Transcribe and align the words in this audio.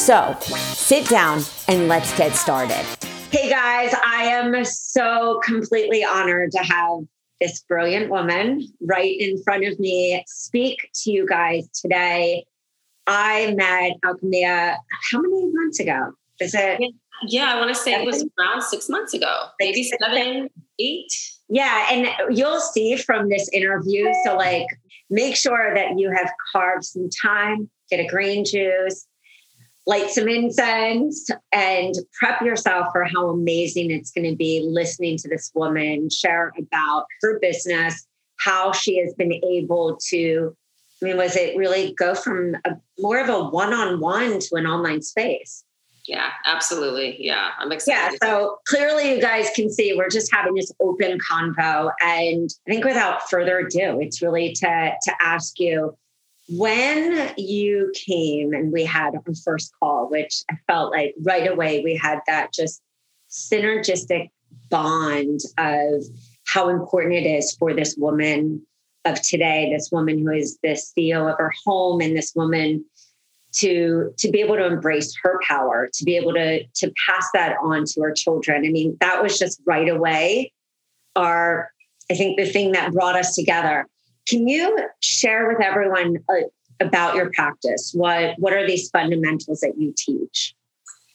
So 0.00 0.34
sit 0.40 1.06
down 1.08 1.42
and 1.68 1.86
let's 1.86 2.16
get 2.16 2.34
started. 2.34 2.86
Hey 3.30 3.50
guys, 3.50 3.94
I 4.02 4.22
am 4.24 4.64
so 4.64 5.40
completely 5.44 6.02
honored 6.02 6.52
to 6.52 6.58
have 6.60 7.00
this 7.38 7.60
brilliant 7.68 8.08
woman 8.08 8.66
right 8.80 9.14
in 9.20 9.42
front 9.42 9.66
of 9.66 9.78
me 9.78 10.24
speak 10.26 10.88
to 11.02 11.12
you 11.12 11.26
guys 11.26 11.68
today. 11.78 12.46
I 13.06 13.52
met 13.54 13.98
Alchemia 14.02 14.76
how 15.12 15.20
many 15.20 15.52
months 15.52 15.80
ago? 15.80 16.12
Is 16.40 16.54
it? 16.54 16.80
Yeah, 17.26 17.52
I 17.52 17.56
want 17.56 17.68
to 17.68 17.74
say 17.74 17.92
seven? 17.92 18.08
it 18.08 18.10
was 18.10 18.26
around 18.38 18.62
six 18.62 18.88
months 18.88 19.12
ago, 19.12 19.48
maybe 19.60 19.84
seven, 19.84 20.48
eight. 20.78 21.12
Yeah, 21.50 21.88
and 21.90 22.08
you'll 22.34 22.60
see 22.60 22.96
from 22.96 23.28
this 23.28 23.50
interview. 23.52 24.10
So, 24.24 24.34
like, 24.34 24.66
make 25.10 25.36
sure 25.36 25.74
that 25.74 25.98
you 25.98 26.10
have 26.10 26.30
carved 26.52 26.84
some 26.84 27.10
time, 27.22 27.68
get 27.90 28.00
a 28.00 28.06
green 28.06 28.46
juice, 28.46 29.06
light 29.86 30.10
some 30.10 30.28
incense, 30.28 31.30
and 31.52 31.94
prep 32.18 32.42
yourself 32.42 32.88
for 32.92 33.04
how 33.04 33.28
amazing 33.28 33.90
it's 33.90 34.10
going 34.10 34.28
to 34.28 34.36
be 34.36 34.66
listening 34.68 35.16
to 35.18 35.28
this 35.28 35.50
woman 35.54 36.10
share 36.10 36.52
about 36.58 37.06
her 37.22 37.38
business, 37.40 38.06
how 38.38 38.72
she 38.72 38.98
has 38.98 39.14
been 39.14 39.32
able 39.44 39.98
to. 40.08 40.56
I 41.02 41.06
mean, 41.06 41.16
was 41.16 41.34
it 41.34 41.56
really 41.56 41.94
go 41.94 42.14
from 42.14 42.56
a, 42.66 42.76
more 42.98 43.18
of 43.18 43.30
a 43.30 43.44
one 43.48 43.72
on 43.72 44.00
one 44.00 44.38
to 44.38 44.54
an 44.56 44.66
online 44.66 45.00
space? 45.00 45.64
Yeah, 46.06 46.30
absolutely. 46.44 47.24
Yeah, 47.24 47.50
I'm 47.58 47.72
excited. 47.72 48.18
Yeah, 48.20 48.28
so 48.28 48.58
clearly 48.66 49.14
you 49.14 49.20
guys 49.20 49.48
can 49.54 49.70
see 49.70 49.94
we're 49.96 50.08
just 50.08 50.32
having 50.34 50.54
this 50.54 50.72
open 50.80 51.18
convo. 51.18 51.92
And 52.00 52.50
I 52.66 52.70
think 52.70 52.84
without 52.84 53.30
further 53.30 53.58
ado, 53.58 54.00
it's 54.00 54.20
really 54.20 54.52
to, 54.54 54.92
to 55.02 55.12
ask 55.20 55.58
you 55.58 55.96
when 56.50 57.32
you 57.36 57.92
came 57.94 58.52
and 58.52 58.72
we 58.72 58.84
had 58.84 59.14
our 59.14 59.34
first 59.44 59.72
call, 59.78 60.08
which 60.10 60.42
I 60.50 60.56
felt 60.66 60.90
like 60.92 61.14
right 61.22 61.50
away 61.50 61.82
we 61.82 61.96
had 61.96 62.20
that 62.26 62.52
just 62.52 62.82
synergistic 63.30 64.30
bond 64.68 65.40
of 65.58 66.04
how 66.46 66.68
important 66.68 67.14
it 67.14 67.26
is 67.26 67.54
for 67.56 67.72
this 67.72 67.96
woman 67.96 68.66
of 69.04 69.22
today, 69.22 69.72
this 69.72 69.90
woman 69.92 70.18
who 70.18 70.32
is 70.32 70.58
the 70.62 70.70
CEO 70.70 71.30
of 71.30 71.38
her 71.38 71.52
home 71.64 72.00
and 72.00 72.16
this 72.16 72.32
woman 72.34 72.84
to 73.52 74.12
to 74.18 74.30
be 74.30 74.40
able 74.40 74.56
to 74.56 74.66
embrace 74.66 75.12
her 75.22 75.38
power 75.46 75.90
to 75.92 76.04
be 76.04 76.16
able 76.16 76.32
to 76.32 76.64
to 76.74 76.92
pass 77.06 77.28
that 77.34 77.56
on 77.62 77.84
to 77.84 78.00
our 78.00 78.12
children. 78.12 78.64
I 78.64 78.70
mean 78.70 78.96
that 79.00 79.22
was 79.22 79.38
just 79.38 79.60
right 79.66 79.88
away 79.88 80.52
our 81.16 81.72
i 82.10 82.14
think 82.14 82.38
the 82.38 82.46
thing 82.46 82.70
that 82.72 82.92
brought 82.92 83.16
us 83.16 83.34
together 83.34 83.86
can 84.28 84.46
you 84.48 84.78
share 85.00 85.48
with 85.48 85.60
everyone 85.60 86.18
uh, 86.28 86.46
about 86.80 87.14
your 87.14 87.30
practice 87.32 87.92
what 87.94 88.34
what 88.38 88.52
are 88.52 88.66
these 88.66 88.88
fundamentals 88.90 89.60
that 89.60 89.74
you 89.76 89.92
teach 89.96 90.54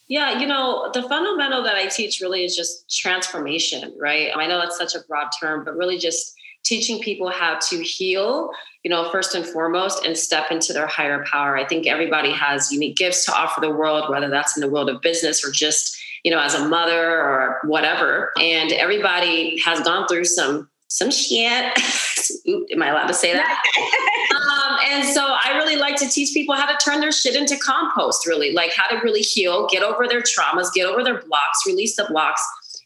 yeah, 0.07 0.39
you 0.39 0.45
know, 0.45 0.91
the 0.93 1.01
fundamental 1.01 1.63
that 1.63 1.75
I 1.75 1.87
teach 1.87 2.21
really 2.21 2.45
is 2.45 2.55
just 2.55 2.87
transformation, 2.95 3.91
right? 3.99 4.29
I 4.35 4.45
know 4.45 4.59
that's 4.59 4.77
such 4.77 4.93
a 4.93 4.99
broad 5.07 5.29
term, 5.39 5.65
but 5.65 5.75
really 5.75 5.97
just 5.97 6.35
teaching 6.63 6.99
people 6.99 7.29
how 7.29 7.57
to 7.69 7.83
heal, 7.83 8.51
you 8.83 8.89
know, 8.89 9.09
first 9.09 9.33
and 9.33 9.45
foremost, 9.45 10.05
and 10.05 10.15
step 10.15 10.51
into 10.51 10.73
their 10.73 10.85
higher 10.85 11.23
power. 11.25 11.57
I 11.57 11.65
think 11.65 11.87
everybody 11.87 12.31
has 12.31 12.71
unique 12.71 12.97
gifts 12.97 13.25
to 13.25 13.33
offer 13.33 13.61
the 13.61 13.71
world, 13.71 14.09
whether 14.09 14.29
that's 14.29 14.55
in 14.55 14.61
the 14.61 14.69
world 14.69 14.89
of 14.89 15.01
business 15.01 15.43
or 15.43 15.51
just, 15.51 15.97
you 16.23 16.29
know, 16.29 16.39
as 16.39 16.53
a 16.53 16.67
mother 16.67 17.19
or 17.19 17.59
whatever. 17.63 18.31
And 18.39 18.71
everybody 18.73 19.59
has 19.61 19.79
gone 19.81 20.07
through 20.07 20.25
some 20.25 20.69
some 20.87 21.09
shit. 21.09 21.73
Oop, 22.47 22.67
am 22.71 22.81
I 22.81 22.89
allowed 22.89 23.07
to 23.07 23.13
say 23.13 23.33
that? 23.33 23.63
um, 24.31 24.77
and 24.91 25.05
so 25.07 25.21
I 25.21 25.57
really 25.57 25.75
like 25.75 25.95
to 25.97 26.07
teach 26.07 26.33
people 26.33 26.55
how 26.55 26.65
to 26.65 26.77
turn 26.83 26.99
their 26.99 27.11
shit 27.11 27.35
into 27.35 27.57
compost, 27.57 28.27
really, 28.27 28.53
like 28.53 28.73
how 28.73 28.87
to 28.87 29.01
really 29.03 29.21
heal, 29.21 29.67
get 29.67 29.83
over 29.83 30.07
their 30.07 30.21
traumas, 30.21 30.73
get 30.73 30.87
over 30.87 31.03
their 31.03 31.21
blocks, 31.21 31.65
release 31.65 31.95
the 31.95 32.05
blocks, 32.09 32.41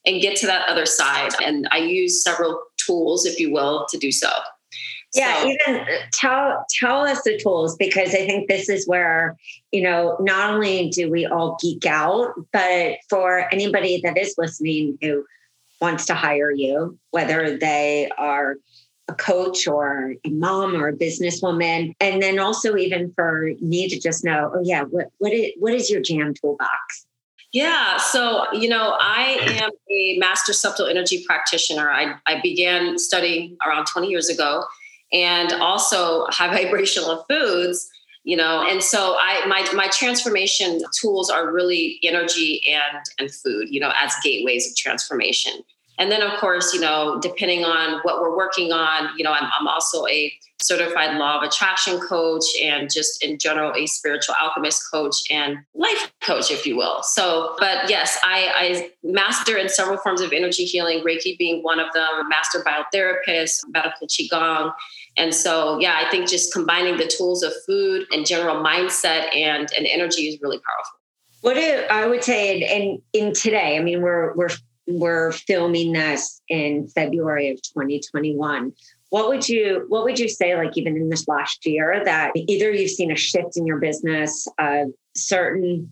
and 0.05 0.21
get 0.21 0.35
to 0.37 0.45
that 0.47 0.67
other 0.69 0.85
side. 0.85 1.31
And 1.43 1.67
I 1.71 1.77
use 1.77 2.23
several 2.23 2.61
tools, 2.77 3.25
if 3.25 3.39
you 3.39 3.51
will, 3.51 3.85
to 3.89 3.97
do 3.97 4.11
so. 4.11 4.29
Yeah, 5.13 5.41
so. 5.41 5.47
even 5.47 5.85
tell 6.13 6.65
tell 6.69 7.01
us 7.01 7.23
the 7.23 7.37
tools 7.37 7.75
because 7.77 8.09
I 8.09 8.27
think 8.27 8.47
this 8.47 8.69
is 8.69 8.87
where 8.87 9.37
you 9.71 9.81
know 9.81 10.15
not 10.19 10.53
only 10.53 10.89
do 10.89 11.09
we 11.09 11.25
all 11.25 11.57
geek 11.59 11.85
out, 11.85 12.33
but 12.53 12.97
for 13.09 13.51
anybody 13.51 14.01
that 14.03 14.17
is 14.17 14.35
listening 14.37 14.99
who 15.01 15.25
wants 15.81 16.05
to 16.07 16.13
hire 16.13 16.51
you, 16.51 16.97
whether 17.11 17.57
they 17.57 18.09
are 18.17 18.57
a 19.09 19.15
coach 19.15 19.67
or 19.67 20.15
a 20.23 20.29
mom 20.29 20.75
or 20.75 20.87
a 20.87 20.93
businesswoman, 20.93 21.93
and 21.99 22.21
then 22.21 22.39
also 22.39 22.75
even 22.75 23.11
for 23.13 23.51
me 23.59 23.89
to 23.89 23.99
just 23.99 24.23
know, 24.23 24.51
oh 24.53 24.61
yeah, 24.63 24.83
what 24.83 25.07
what 25.17 25.33
is, 25.33 25.51
what 25.57 25.73
is 25.73 25.89
your 25.89 26.01
jam 26.01 26.33
toolbox? 26.33 27.05
Yeah. 27.51 27.97
So, 27.97 28.45
you 28.53 28.69
know, 28.69 28.95
I 28.99 29.39
am 29.41 29.71
a 29.89 30.17
master 30.19 30.53
subtle 30.53 30.85
energy 30.85 31.23
practitioner. 31.25 31.89
I, 31.89 32.13
I 32.27 32.39
began 32.41 32.99
studying 32.99 33.57
around 33.65 33.85
20 33.87 34.07
years 34.07 34.29
ago 34.29 34.63
and 35.11 35.51
also 35.53 36.25
high 36.27 36.53
vibrational 36.63 37.25
foods, 37.27 37.89
you 38.23 38.37
know, 38.37 38.63
and 38.69 38.83
so 38.83 39.15
I 39.19 39.45
my 39.47 39.67
my 39.73 39.87
transformation 39.87 40.81
tools 41.01 41.31
are 41.31 41.51
really 41.51 41.99
energy 42.03 42.61
and 42.67 43.03
and 43.17 43.33
food, 43.33 43.69
you 43.69 43.79
know, 43.79 43.91
as 43.99 44.13
gateways 44.23 44.69
of 44.69 44.75
transformation. 44.75 45.53
And 45.99 46.11
then 46.11 46.21
of 46.21 46.39
course, 46.39 46.73
you 46.73 46.79
know, 46.79 47.19
depending 47.21 47.65
on 47.65 47.99
what 48.03 48.21
we're 48.21 48.35
working 48.35 48.71
on, 48.71 49.09
you 49.17 49.23
know, 49.23 49.33
I'm, 49.33 49.49
I'm 49.59 49.67
also 49.67 50.07
a 50.07 50.33
certified 50.61 51.17
law 51.17 51.37
of 51.37 51.43
attraction 51.43 51.99
coach 51.99 52.43
and 52.61 52.91
just 52.91 53.23
in 53.23 53.37
general 53.39 53.73
a 53.75 53.85
spiritual 53.85 54.35
alchemist 54.41 54.83
coach 54.91 55.15
and 55.29 55.57
life 55.73 56.11
coach 56.21 56.51
if 56.51 56.65
you 56.65 56.75
will. 56.75 57.01
So 57.01 57.55
but 57.59 57.89
yes 57.89 58.19
i, 58.23 58.51
I 58.55 58.91
master 59.03 59.57
in 59.57 59.69
several 59.69 59.97
forms 59.97 60.21
of 60.21 60.33
energy 60.33 60.65
healing 60.65 61.03
reiki 61.03 61.37
being 61.37 61.63
one 61.63 61.79
of 61.79 61.91
them 61.93 62.27
master 62.27 62.59
biotherapist 62.59 63.61
medical 63.69 64.07
qigong. 64.07 64.73
And 65.15 65.33
so 65.33 65.79
yeah 65.79 66.01
i 66.05 66.09
think 66.09 66.27
just 66.27 66.51
combining 66.51 66.97
the 66.97 67.07
tools 67.07 67.41
of 67.41 67.53
food 67.65 68.05
and 68.11 68.25
general 68.25 68.61
mindset 68.61 69.33
and, 69.33 69.69
and 69.77 69.87
energy 69.87 70.23
is 70.23 70.41
really 70.41 70.57
powerful. 70.57 70.99
What 71.41 71.57
i 71.57 72.05
would 72.05 72.23
say 72.23 72.57
in 72.59 73.01
in 73.13 73.33
today 73.33 73.77
i 73.77 73.79
mean 73.79 74.01
we're 74.01 74.33
we're 74.35 74.49
we're 74.89 75.31
filming 75.31 75.93
this 75.93 76.41
in 76.49 76.87
february 76.87 77.49
of 77.49 77.61
2021 77.61 78.73
what 79.09 79.27
would 79.27 79.47
you 79.47 79.85
what 79.87 80.03
would 80.03 80.19
you 80.19 80.29
say 80.29 80.55
like 80.55 80.77
even 80.77 80.95
in 80.95 81.09
this 81.09 81.27
last 81.27 81.65
year 81.65 82.01
that 82.05 82.31
either 82.35 82.71
you've 82.71 82.91
seen 82.91 83.11
a 83.11 83.15
shift 83.15 83.57
in 83.57 83.65
your 83.65 83.77
business 83.77 84.47
uh, 84.57 84.85
certain 85.15 85.89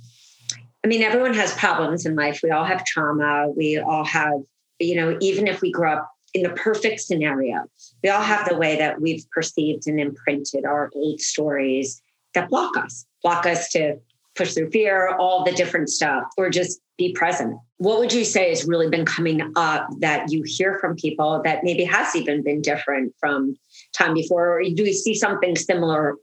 i 0.83 0.87
mean 0.87 1.01
everyone 1.01 1.33
has 1.33 1.53
problems 1.55 2.05
in 2.05 2.15
life. 2.15 2.39
We 2.43 2.51
all 2.51 2.65
have 2.65 2.85
trauma. 2.85 3.49
We 3.49 3.77
all 3.77 4.05
have 4.05 4.41
you 4.79 4.95
know 4.95 5.17
even 5.19 5.47
if 5.47 5.61
we 5.61 5.71
grew 5.71 5.89
up 5.89 6.09
in 6.33 6.43
the 6.43 6.49
perfect 6.49 6.99
scenario 6.99 7.63
we 8.03 8.09
all 8.09 8.21
have 8.21 8.47
the 8.47 8.57
way 8.57 8.77
that 8.77 9.01
we've 9.01 9.25
perceived 9.31 9.87
and 9.87 9.99
imprinted 9.99 10.65
our 10.65 10.91
old 10.93 11.19
stories 11.19 12.01
that 12.33 12.49
block 12.49 12.77
us 12.77 13.05
block 13.23 13.45
us 13.45 13.69
to 13.69 13.97
push 14.35 14.53
through 14.53 14.69
fear 14.69 15.15
all 15.15 15.43
the 15.43 15.51
different 15.53 15.89
stuff 15.89 16.25
or 16.37 16.49
just 16.49 16.79
be 16.97 17.13
present. 17.13 17.57
What 17.77 17.99
would 17.99 18.11
you 18.11 18.25
say 18.25 18.49
has 18.49 18.65
really 18.65 18.89
been 18.89 19.05
coming 19.05 19.53
up 19.55 19.87
that 19.99 20.31
you 20.31 20.43
hear 20.45 20.79
from 20.79 20.95
people 20.95 21.41
that 21.43 21.63
maybe 21.63 21.83
has 21.83 22.15
even 22.15 22.43
been 22.43 22.61
different 22.61 23.13
from 23.19 23.55
time 23.95 24.13
before? 24.13 24.59
Or 24.59 24.63
do 24.63 24.83
you 24.83 24.93
see 24.93 25.13
something 25.13 25.55
similar 25.55 26.15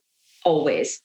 always? 0.45 1.01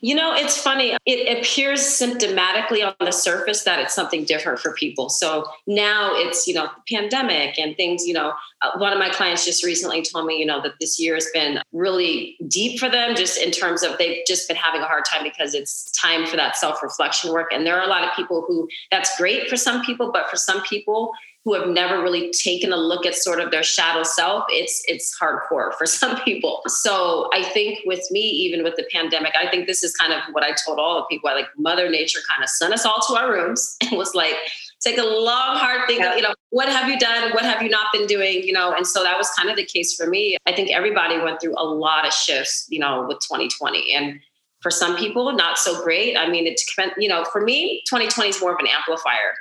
You 0.00 0.14
know, 0.14 0.34
it's 0.34 0.60
funny. 0.60 0.96
It 1.06 1.38
appears 1.38 1.80
symptomatically 1.80 2.86
on 2.86 2.94
the 3.00 3.12
surface 3.12 3.62
that 3.64 3.80
it's 3.80 3.94
something 3.94 4.24
different 4.24 4.58
for 4.58 4.72
people. 4.74 5.08
So 5.08 5.46
now 5.66 6.10
it's, 6.14 6.46
you 6.46 6.54
know, 6.54 6.68
the 6.86 6.96
pandemic 6.96 7.58
and 7.58 7.76
things, 7.76 8.06
you 8.06 8.12
know, 8.12 8.32
uh, 8.62 8.78
one 8.78 8.92
of 8.92 8.98
my 8.98 9.08
clients 9.08 9.44
just 9.44 9.64
recently 9.64 10.02
told 10.02 10.26
me, 10.26 10.38
you 10.38 10.46
know, 10.46 10.60
that 10.62 10.72
this 10.80 11.00
year 11.00 11.14
has 11.14 11.28
been 11.32 11.60
really 11.72 12.36
deep 12.48 12.78
for 12.78 12.88
them, 12.88 13.16
just 13.16 13.38
in 13.38 13.50
terms 13.50 13.82
of 13.82 13.96
they've 13.98 14.20
just 14.26 14.48
been 14.48 14.56
having 14.56 14.82
a 14.82 14.86
hard 14.86 15.04
time 15.04 15.22
because 15.22 15.54
it's 15.54 15.90
time 15.92 16.26
for 16.26 16.36
that 16.36 16.56
self 16.56 16.82
reflection 16.82 17.32
work. 17.32 17.48
And 17.52 17.66
there 17.66 17.78
are 17.78 17.84
a 17.84 17.88
lot 17.88 18.04
of 18.04 18.10
people 18.14 18.44
who 18.46 18.68
that's 18.90 19.16
great 19.16 19.48
for 19.48 19.56
some 19.56 19.82
people, 19.84 20.12
but 20.12 20.28
for 20.28 20.36
some 20.36 20.62
people, 20.62 21.12
who 21.46 21.54
have 21.54 21.68
never 21.68 22.02
really 22.02 22.28
taken 22.32 22.72
a 22.72 22.76
look 22.76 23.06
at 23.06 23.14
sort 23.14 23.38
of 23.38 23.52
their 23.52 23.62
shadow 23.62 24.02
self, 24.02 24.44
it's 24.48 24.82
it's 24.88 25.16
hardcore 25.16 25.72
for 25.74 25.86
some 25.86 26.20
people. 26.22 26.60
So 26.66 27.30
I 27.32 27.44
think 27.44 27.78
with 27.86 28.04
me, 28.10 28.20
even 28.20 28.64
with 28.64 28.74
the 28.74 28.84
pandemic, 28.92 29.32
I 29.40 29.48
think 29.48 29.68
this 29.68 29.84
is 29.84 29.94
kind 29.94 30.12
of 30.12 30.20
what 30.32 30.42
I 30.42 30.54
told 30.66 30.80
all 30.80 30.96
the 30.96 31.04
people. 31.04 31.30
I 31.30 31.34
like 31.34 31.48
Mother 31.56 31.88
Nature 31.88 32.18
kind 32.28 32.42
of 32.42 32.50
sent 32.50 32.74
us 32.74 32.84
all 32.84 33.00
to 33.08 33.14
our 33.14 33.32
rooms 33.32 33.76
and 33.82 33.96
was 33.96 34.12
like, 34.12 34.34
take 34.80 34.98
a 34.98 35.04
long, 35.04 35.56
hard 35.56 35.86
think. 35.86 36.00
Yeah. 36.00 36.16
You 36.16 36.22
know, 36.22 36.34
what 36.50 36.68
have 36.68 36.88
you 36.88 36.98
done? 36.98 37.30
What 37.30 37.44
have 37.44 37.62
you 37.62 37.68
not 37.68 37.86
been 37.92 38.06
doing? 38.06 38.42
You 38.42 38.52
know, 38.52 38.74
and 38.74 38.84
so 38.84 39.04
that 39.04 39.16
was 39.16 39.30
kind 39.30 39.48
of 39.48 39.54
the 39.54 39.64
case 39.64 39.94
for 39.94 40.08
me. 40.08 40.36
I 40.46 40.52
think 40.52 40.72
everybody 40.72 41.16
went 41.16 41.40
through 41.40 41.54
a 41.56 41.64
lot 41.64 42.04
of 42.04 42.12
shifts. 42.12 42.66
You 42.68 42.80
know, 42.80 43.06
with 43.06 43.20
2020 43.20 43.94
and 43.94 44.20
for 44.62 44.70
some 44.70 44.96
people 44.96 45.30
not 45.32 45.58
so 45.58 45.80
great 45.84 46.16
i 46.16 46.26
mean 46.28 46.46
it 46.46 46.58
you 46.96 47.08
know 47.08 47.24
for 47.26 47.42
me 47.42 47.82
2020 47.88 48.30
is 48.30 48.40
more 48.40 48.54
of 48.54 48.58
an 48.58 48.66
amplifier 48.66 49.34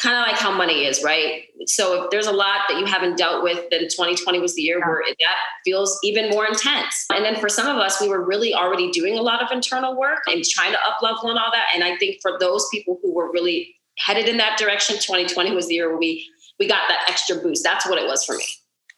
kind 0.00 0.16
of 0.16 0.26
like 0.26 0.40
how 0.40 0.52
money 0.52 0.84
is, 0.84 1.02
right? 1.04 1.44
So 1.66 2.04
if 2.04 2.10
there's 2.10 2.26
a 2.26 2.32
lot 2.32 2.62
that 2.68 2.78
you 2.78 2.84
haven't 2.84 3.16
dealt 3.16 3.42
with, 3.42 3.70
then 3.70 3.82
2020 3.82 4.40
was 4.40 4.54
the 4.54 4.62
year 4.62 4.78
yeah. 4.78 4.88
where 4.88 5.02
that 5.06 5.36
feels 5.64 5.98
even 6.02 6.30
more 6.30 6.46
intense. 6.46 7.06
And 7.14 7.24
then 7.24 7.36
for 7.36 7.48
some 7.48 7.68
of 7.68 7.76
us, 7.80 8.00
we 8.00 8.08
were 8.08 8.24
really 8.24 8.54
already 8.54 8.90
doing 8.90 9.16
a 9.16 9.22
lot 9.22 9.42
of 9.42 9.52
internal 9.52 9.96
work 9.96 10.22
and 10.26 10.44
trying 10.44 10.72
to 10.72 10.78
up 10.78 11.00
level 11.00 11.30
and 11.30 11.38
all 11.38 11.50
that. 11.52 11.66
And 11.74 11.84
I 11.84 11.96
think 11.96 12.20
for 12.20 12.36
those 12.40 12.66
people 12.72 12.98
who 13.02 13.14
were 13.14 13.30
really 13.30 13.76
headed 13.98 14.28
in 14.28 14.36
that 14.38 14.58
direction, 14.58 14.96
2020 14.96 15.54
was 15.54 15.68
the 15.68 15.74
year 15.74 15.88
where 15.88 15.98
we 15.98 16.28
we 16.58 16.68
got 16.68 16.88
that 16.88 17.04
extra 17.08 17.36
boost. 17.36 17.64
That's 17.64 17.88
what 17.88 17.98
it 17.98 18.06
was 18.06 18.24
for 18.24 18.36
me. 18.36 18.44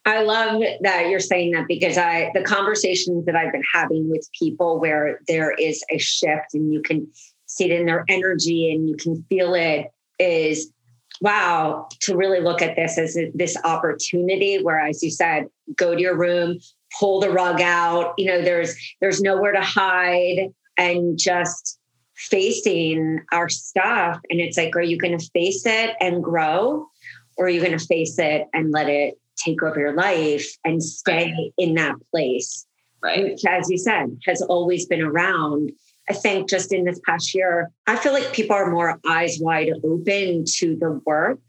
I 0.04 0.22
love 0.22 0.62
that 0.82 1.08
you're 1.08 1.20
saying 1.20 1.52
that 1.52 1.66
because 1.66 1.98
I 1.98 2.30
the 2.32 2.42
conversations 2.42 3.26
that 3.26 3.34
I've 3.34 3.52
been 3.52 3.64
having 3.72 4.08
with 4.08 4.28
people 4.38 4.78
where 4.78 5.20
there 5.26 5.52
is 5.52 5.84
a 5.90 5.98
shift 5.98 6.54
and 6.54 6.72
you 6.72 6.80
can 6.80 7.08
see 7.46 7.64
it 7.64 7.72
in 7.72 7.86
their 7.86 8.04
energy 8.08 8.72
and 8.72 8.88
you 8.88 8.96
can 8.96 9.24
feel 9.28 9.54
it 9.54 9.90
is 10.18 10.72
wow, 11.20 11.88
to 12.00 12.16
really 12.16 12.40
look 12.40 12.62
at 12.62 12.76
this 12.76 12.98
as 12.98 13.18
this 13.34 13.56
opportunity 13.64 14.62
where, 14.62 14.78
as 14.78 15.02
you 15.02 15.10
said, 15.10 15.46
go 15.76 15.94
to 15.94 16.00
your 16.00 16.16
room, 16.16 16.58
pull 16.98 17.20
the 17.20 17.30
rug 17.30 17.60
out. 17.60 18.14
You 18.18 18.26
know, 18.26 18.42
there's 18.42 18.76
there's 19.00 19.20
nowhere 19.20 19.52
to 19.52 19.60
hide, 19.60 20.52
and 20.76 21.18
just 21.18 21.78
facing 22.14 23.20
our 23.32 23.48
stuff. 23.48 24.20
And 24.30 24.40
it's 24.40 24.56
like, 24.56 24.74
are 24.76 24.82
you 24.82 24.98
going 24.98 25.18
to 25.18 25.30
face 25.32 25.66
it 25.66 25.94
and 26.00 26.22
grow, 26.22 26.88
or 27.36 27.46
are 27.46 27.50
you 27.50 27.60
going 27.60 27.78
to 27.78 27.86
face 27.86 28.18
it 28.18 28.46
and 28.52 28.72
let 28.72 28.88
it 28.88 29.14
take 29.36 29.62
over 29.62 29.78
your 29.78 29.94
life 29.94 30.46
and 30.64 30.82
stay 30.82 31.52
in 31.58 31.74
that 31.74 31.94
place? 32.10 32.66
Right. 33.02 33.24
Which, 33.24 33.44
as 33.44 33.70
you 33.70 33.78
said, 33.78 34.18
has 34.24 34.42
always 34.42 34.86
been 34.86 35.02
around 35.02 35.70
I 36.08 36.12
think 36.12 36.48
just 36.48 36.72
in 36.72 36.84
this 36.84 37.00
past 37.04 37.34
year, 37.34 37.70
I 37.86 37.96
feel 37.96 38.12
like 38.12 38.32
people 38.32 38.54
are 38.54 38.70
more 38.70 39.00
eyes 39.06 39.38
wide 39.40 39.70
open 39.84 40.44
to 40.58 40.76
the 40.76 41.00
work 41.04 41.40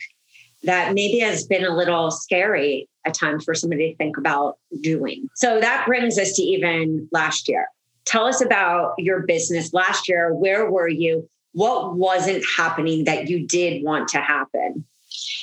that 0.64 0.94
maybe 0.94 1.20
has 1.20 1.46
been 1.46 1.64
a 1.64 1.76
little 1.76 2.10
scary 2.12 2.90
at 3.06 3.14
times 3.14 3.44
for 3.44 3.54
somebody 3.54 3.92
to 3.92 3.98
think 3.98 4.18
about 4.18 4.58
doing. 4.82 5.30
So 5.36 5.60
that 5.60 5.86
brings 5.86 6.18
us 6.18 6.34
to 6.34 6.42
even 6.42 7.08
last 7.12 7.48
year. 7.48 7.68
Tell 8.06 8.26
us 8.26 8.42
about 8.42 8.94
your 8.98 9.22
business 9.22 9.74
last 9.74 10.10
year. 10.10 10.34
Where 10.34 10.70
were 10.70 10.88
you? 10.88 11.30
What 11.54 11.96
wasn't 11.96 12.44
happening 12.56 13.04
that 13.06 13.30
you 13.30 13.46
did 13.46 13.84
want 13.84 14.08
to 14.10 14.20
happen? 14.20 14.86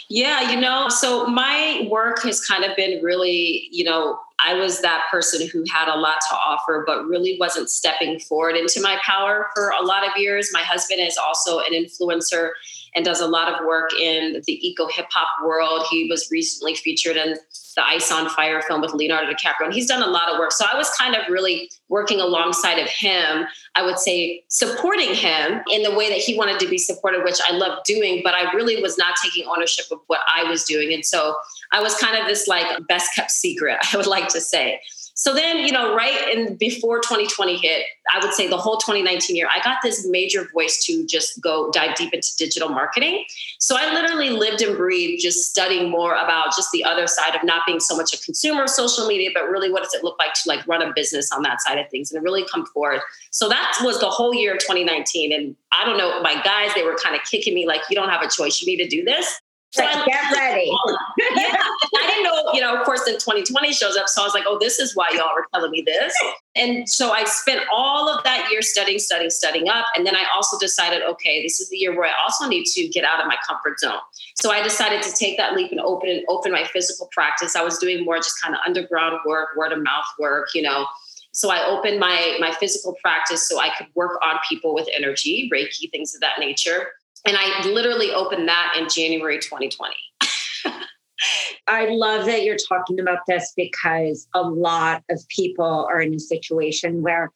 Yeah, 0.09 0.51
you 0.51 0.61
know, 0.61 0.89
so 0.89 1.27
my 1.27 1.87
work 1.91 2.23
has 2.23 2.45
kind 2.45 2.65
of 2.65 2.77
been 2.77 3.03
really, 3.03 3.69
you 3.71 3.85
know, 3.85 4.19
I 4.41 4.55
was 4.55 4.81
that 4.81 5.05
person 5.11 5.49
who 5.49 5.65
had 5.71 5.89
a 5.89 5.97
lot 5.97 6.19
to 6.29 6.37
offer, 6.37 6.83
but 6.87 7.07
really 7.07 7.37
wasn't 7.39 7.71
stepping 7.71 8.19
forward 8.19 8.57
into 8.57 8.81
my 8.83 8.99
power 9.05 9.47
for 9.55 9.71
a 9.71 9.85
lot 9.85 10.07
of 10.07 10.17
years. 10.17 10.51
My 10.53 10.63
husband 10.63 11.01
is 11.01 11.17
also 11.17 11.61
an 11.61 11.73
influencer 11.73 12.51
and 12.95 13.05
does 13.05 13.21
a 13.21 13.29
lot 13.29 13.53
of 13.53 13.65
work 13.65 13.91
in 13.95 14.43
the 14.47 14.69
eco 14.69 14.89
hip 14.89 15.07
hop 15.11 15.29
world. 15.45 15.87
He 15.89 16.09
was 16.11 16.29
recently 16.33 16.75
featured 16.75 17.17
in 17.17 17.37
the 17.75 17.85
Ice 17.85 18.11
on 18.11 18.29
Fire 18.31 18.63
film 18.63 18.81
with 18.81 18.93
Leonardo 18.93 19.33
DiCaprio. 19.33 19.67
And 19.67 19.75
he's 19.75 19.87
done 19.87 20.03
a 20.03 20.07
lot 20.07 20.31
of 20.31 20.39
work. 20.39 20.53
So 20.53 20.65
I 20.71 20.77
was 20.77 20.91
kind 20.91 21.15
of 21.15 21.23
really 21.29 21.71
working 21.89 22.21
alongside 22.21 22.79
of 22.79 22.89
him, 22.89 23.47
I 23.75 23.85
would 23.85 23.99
say 23.99 24.45
supporting 24.49 25.15
him 25.15 25.63
in 25.71 25.83
the 25.83 25.95
way 25.95 26.09
that 26.09 26.19
he 26.19 26.37
wanted 26.37 26.59
to 26.61 26.69
be 26.69 26.79
supported, 26.79 27.25
which 27.25 27.41
I 27.47 27.53
love 27.53 27.83
doing, 27.85 28.21
but 28.23 28.35
I 28.35 28.53
really 28.53 28.81
was 28.81 28.97
not 28.99 29.15
taking 29.23 29.47
ownership 29.47 29.87
of 29.91 30.01
what 30.07 30.21
I 30.33 30.45
was 30.45 30.65
doing. 30.65 30.93
And 30.93 31.05
so 31.05 31.37
I 31.73 31.83
was 31.83 31.97
kind 31.97 32.17
of 32.17 32.27
this 32.27 32.47
like 32.47 32.87
best 32.87 33.15
kept 33.15 33.31
secret, 33.31 33.79
I 33.93 33.97
would 33.97 34.07
like 34.07 34.29
to 34.29 34.41
say. 34.41 34.81
So 35.17 35.33
then, 35.33 35.59
you 35.59 35.71
know, 35.71 35.95
right 35.95 36.37
in 36.37 36.57
before 36.57 36.99
2020 36.99 37.57
hit, 37.57 37.87
I 38.13 38.19
would 38.19 38.35
say 38.35 38.49
the 38.49 38.57
whole 38.57 38.79
2019 38.79 39.37
year, 39.37 39.49
I 39.53 39.61
got 39.63 39.79
this 39.81 40.05
major 40.07 40.49
voice 40.53 40.85
to 40.87 41.07
just 41.07 41.41
go 41.41 41.71
dive 41.71 41.95
deep 41.95 42.13
into 42.13 42.35
digital 42.37 42.69
marketing. 42.69 43.25
So 43.61 43.77
I 43.79 43.95
literally 43.95 44.31
lived 44.31 44.61
and 44.61 44.77
breathed 44.77 45.23
just 45.23 45.49
studying 45.49 45.89
more 45.89 46.15
about 46.15 46.47
just 46.57 46.73
the 46.73 46.83
other 46.83 47.07
side 47.07 47.37
of 47.37 47.45
not 47.45 47.63
being 47.65 47.79
so 47.79 47.97
much 47.97 48.13
a 48.13 48.19
consumer 48.25 48.65
of 48.65 48.71
social 48.71 49.07
media, 49.07 49.31
but 49.33 49.45
really 49.49 49.71
what 49.71 49.85
does 49.85 49.95
it 49.95 50.03
look 50.03 50.19
like 50.19 50.35
to 50.35 50.41
like 50.49 50.67
run 50.67 50.83
a 50.83 50.93
business 50.93 51.31
on 51.31 51.43
that 51.43 51.63
side 51.63 51.79
of 51.79 51.89
things 51.91 52.11
and 52.11 52.23
really 52.25 52.45
come 52.51 52.67
forward. 52.67 53.01
So 53.31 53.49
that 53.49 53.79
was 53.85 54.01
the 54.01 54.11
whole 54.11 54.35
year 54.35 54.55
of 54.55 54.59
2019. 54.59 55.33
And 55.33 55.55
I 55.71 55.85
don't 55.85 55.97
know, 55.97 56.21
my 56.23 56.43
guys, 56.43 56.75
they 56.75 56.83
were 56.83 56.97
kind 57.03 57.15
of 57.15 57.23
kicking 57.23 57.55
me 57.55 57.69
like, 57.69 57.83
you 57.89 57.95
don't 57.95 58.11
have 58.11 58.23
a 58.23 58.29
choice. 58.29 58.61
You 58.61 58.67
need 58.67 58.83
to 58.83 58.89
do 58.89 59.05
this. 59.05 59.41
So 59.75 59.83
like, 59.83 60.07
get 60.07 60.33
ready. 60.33 60.71
yeah, 61.19 61.57
I 61.57 62.07
didn't 62.07 62.23
know, 62.23 62.53
you 62.53 62.61
know, 62.61 62.77
of 62.79 62.85
course, 62.85 63.03
then 63.05 63.15
2020 63.15 63.73
shows 63.73 63.97
up. 63.97 64.09
So 64.09 64.23
I 64.23 64.25
was 64.25 64.33
like, 64.33 64.45
oh, 64.47 64.57
this 64.61 64.79
is 64.79 64.95
why 64.95 65.09
y'all 65.13 65.35
were 65.35 65.47
telling 65.53 65.73
me 65.73 65.83
this. 65.85 66.15
And 66.55 66.89
so 66.89 67.11
I 67.11 67.25
spent 67.25 67.61
all 67.73 68.09
of 68.09 68.23
that 68.23 68.47
year 68.53 68.63
studying, 68.63 69.01
studying, 69.01 69.31
studying 69.31 69.69
up. 69.69 69.87
And 69.97 70.07
then 70.07 70.15
I 70.15 70.27
also 70.33 70.57
decided, 70.61 71.03
okay, 71.03 71.43
this 71.43 71.59
is 71.59 71.71
the 71.71 71.77
year 71.77 71.97
where 71.97 72.09
I 72.09 72.13
also 72.23 72.47
need 72.47 72.67
to 72.67 72.87
get 72.87 73.03
out 73.03 73.21
of 73.21 73.27
my 73.27 73.37
comfort 73.45 73.81
zone. 73.81 73.99
So 74.37 74.53
I 74.53 74.63
decided 74.63 75.03
to 75.03 75.13
take 75.13 75.37
that 75.39 75.57
leap 75.57 75.73
and 75.73 75.81
open 75.81 76.09
and 76.09 76.23
open 76.29 76.53
my 76.53 76.63
physical 76.73 77.09
practice. 77.13 77.57
I 77.57 77.63
was 77.63 77.77
doing 77.79 78.05
more 78.05 78.19
just 78.19 78.41
kind 78.41 78.55
of 78.55 78.61
underground 78.65 79.19
work, 79.27 79.57
word 79.57 79.73
of 79.73 79.83
mouth 79.83 80.07
work, 80.21 80.51
you 80.55 80.63
know. 80.63 80.87
So 81.33 81.51
I 81.51 81.67
opened 81.67 81.99
my 81.99 82.37
my 82.39 82.53
physical 82.53 82.97
practice 83.03 83.49
so 83.49 83.59
I 83.59 83.71
could 83.77 83.89
work 83.97 84.21
on 84.23 84.39
people 84.49 84.73
with 84.73 84.89
energy, 84.95 85.51
Reiki, 85.53 85.91
things 85.91 86.15
of 86.15 86.21
that 86.21 86.39
nature. 86.39 86.93
And 87.25 87.37
I 87.39 87.67
literally 87.67 88.13
opened 88.13 88.49
that 88.49 88.75
in 88.79 88.89
January 88.89 89.39
2020. 89.39 89.95
I 91.67 91.87
love 91.87 92.27
that 92.27 92.45
you're 92.45 92.59
talking 92.69 93.01
about 93.01 93.21
this 93.27 93.53
because 93.57 94.29
a 94.35 94.43
lot 94.43 95.03
of 95.11 95.27
people 95.29 95.87
are 95.91 96.03
in 96.03 96.15
a 96.15 96.19
situation 96.19 97.03
where 97.03 97.31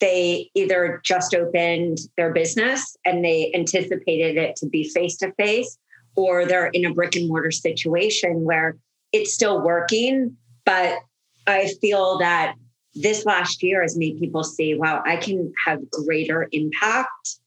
they 0.00 0.50
either 0.54 1.00
just 1.04 1.34
opened 1.34 1.98
their 2.16 2.32
business 2.32 2.96
and 3.04 3.24
they 3.24 3.52
anticipated 3.54 4.36
it 4.36 4.56
to 4.56 4.66
be 4.66 4.88
face 4.88 5.16
to 5.18 5.32
face, 5.32 5.78
or 6.16 6.46
they're 6.46 6.68
in 6.68 6.84
a 6.84 6.94
brick 6.94 7.16
and 7.16 7.28
mortar 7.28 7.50
situation 7.50 8.44
where 8.44 8.76
it's 9.12 9.32
still 9.32 9.60
working. 9.60 10.36
But 10.64 10.98
I 11.46 11.72
feel 11.80 12.18
that 12.18 12.54
this 12.94 13.26
last 13.26 13.62
year 13.62 13.82
has 13.82 13.96
made 13.96 14.18
people 14.18 14.44
see, 14.44 14.74
wow, 14.74 15.02
I 15.04 15.16
can 15.16 15.52
have 15.66 15.90
greater 15.90 16.48
impact 16.52 17.38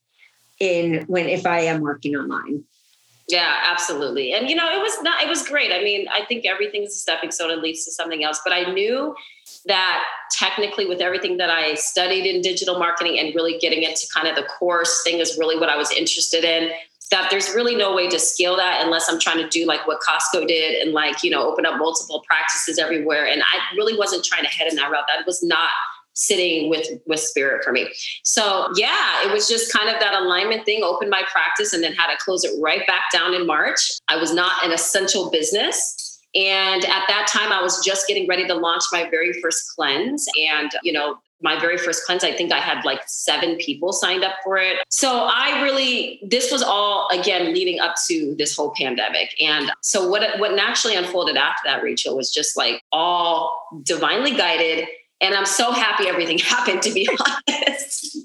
in 0.60 1.04
when 1.06 1.26
if 1.26 1.46
I 1.46 1.60
am 1.60 1.80
working 1.80 2.16
online. 2.16 2.64
Yeah, 3.28 3.58
absolutely. 3.64 4.32
And 4.32 4.48
you 4.48 4.56
know, 4.56 4.66
it 4.70 4.80
was 4.80 5.02
not 5.02 5.22
it 5.22 5.28
was 5.28 5.46
great. 5.46 5.70
I 5.70 5.82
mean, 5.82 6.08
I 6.08 6.24
think 6.24 6.46
everything 6.46 6.84
is 6.84 6.94
a 6.94 6.98
stepping 6.98 7.30
stone 7.30 7.50
and 7.50 7.60
leads 7.60 7.84
to 7.84 7.92
something 7.92 8.24
else. 8.24 8.40
But 8.42 8.54
I 8.54 8.72
knew 8.72 9.14
that 9.66 10.02
technically 10.30 10.86
with 10.86 11.00
everything 11.00 11.36
that 11.36 11.50
I 11.50 11.74
studied 11.74 12.26
in 12.26 12.40
digital 12.40 12.78
marketing 12.78 13.18
and 13.18 13.34
really 13.34 13.58
getting 13.58 13.82
into 13.82 14.06
kind 14.14 14.28
of 14.28 14.34
the 14.34 14.44
course 14.44 15.02
thing 15.04 15.18
is 15.18 15.36
really 15.38 15.58
what 15.58 15.68
I 15.68 15.76
was 15.76 15.90
interested 15.92 16.42
in. 16.42 16.70
That 17.10 17.28
there's 17.30 17.54
really 17.54 17.74
no 17.74 17.94
way 17.94 18.08
to 18.08 18.18
scale 18.18 18.56
that 18.56 18.82
unless 18.84 19.08
I'm 19.10 19.18
trying 19.18 19.38
to 19.38 19.48
do 19.48 19.66
like 19.66 19.86
what 19.86 19.98
Costco 20.00 20.46
did 20.46 20.82
and 20.82 20.92
like, 20.92 21.22
you 21.22 21.30
know, 21.30 21.50
open 21.50 21.64
up 21.64 21.78
multiple 21.78 22.22
practices 22.26 22.78
everywhere. 22.78 23.26
And 23.26 23.42
I 23.42 23.74
really 23.76 23.96
wasn't 23.96 24.24
trying 24.24 24.44
to 24.44 24.50
head 24.50 24.68
in 24.68 24.76
that 24.76 24.90
route. 24.90 25.04
That 25.08 25.26
was 25.26 25.42
not 25.42 25.70
sitting 26.18 26.68
with 26.68 26.86
with 27.06 27.20
spirit 27.20 27.62
for 27.62 27.72
me 27.72 27.88
so 28.24 28.68
yeah 28.74 29.24
it 29.24 29.32
was 29.32 29.48
just 29.48 29.72
kind 29.72 29.88
of 29.88 30.00
that 30.00 30.14
alignment 30.14 30.64
thing 30.64 30.82
opened 30.82 31.10
my 31.10 31.22
practice 31.30 31.72
and 31.72 31.82
then 31.82 31.92
had 31.92 32.10
to 32.10 32.16
close 32.18 32.42
it 32.42 32.50
right 32.60 32.84
back 32.88 33.04
down 33.12 33.34
in 33.34 33.46
march 33.46 33.92
i 34.08 34.16
was 34.16 34.34
not 34.34 34.64
an 34.64 34.72
essential 34.72 35.30
business 35.30 36.20
and 36.34 36.84
at 36.86 37.04
that 37.06 37.28
time 37.32 37.52
i 37.52 37.62
was 37.62 37.84
just 37.84 38.08
getting 38.08 38.26
ready 38.26 38.44
to 38.44 38.54
launch 38.54 38.82
my 38.90 39.08
very 39.08 39.32
first 39.40 39.72
cleanse 39.76 40.26
and 40.36 40.72
you 40.82 40.92
know 40.92 41.18
my 41.40 41.58
very 41.58 41.78
first 41.78 42.04
cleanse, 42.04 42.24
I 42.24 42.32
think 42.32 42.52
I 42.52 42.58
had 42.58 42.84
like 42.84 43.00
seven 43.06 43.56
people 43.56 43.92
signed 43.92 44.24
up 44.24 44.34
for 44.42 44.56
it. 44.56 44.78
So 44.90 45.28
I 45.30 45.62
really, 45.62 46.20
this 46.22 46.50
was 46.50 46.62
all 46.62 47.08
again 47.12 47.54
leading 47.54 47.80
up 47.80 47.94
to 48.08 48.34
this 48.36 48.56
whole 48.56 48.72
pandemic. 48.76 49.34
And 49.40 49.70
so 49.80 50.08
what 50.08 50.38
what 50.40 50.54
naturally 50.54 50.96
unfolded 50.96 51.36
after 51.36 51.62
that, 51.66 51.82
Rachel, 51.82 52.16
was 52.16 52.32
just 52.32 52.56
like 52.56 52.82
all 52.92 53.68
divinely 53.82 54.34
guided 54.36 54.88
and 55.20 55.34
I'm 55.34 55.46
so 55.46 55.72
happy 55.72 56.06
everything 56.06 56.38
happened, 56.42 56.82
to 56.82 56.92
be 56.92 57.08
honest. 57.08 58.18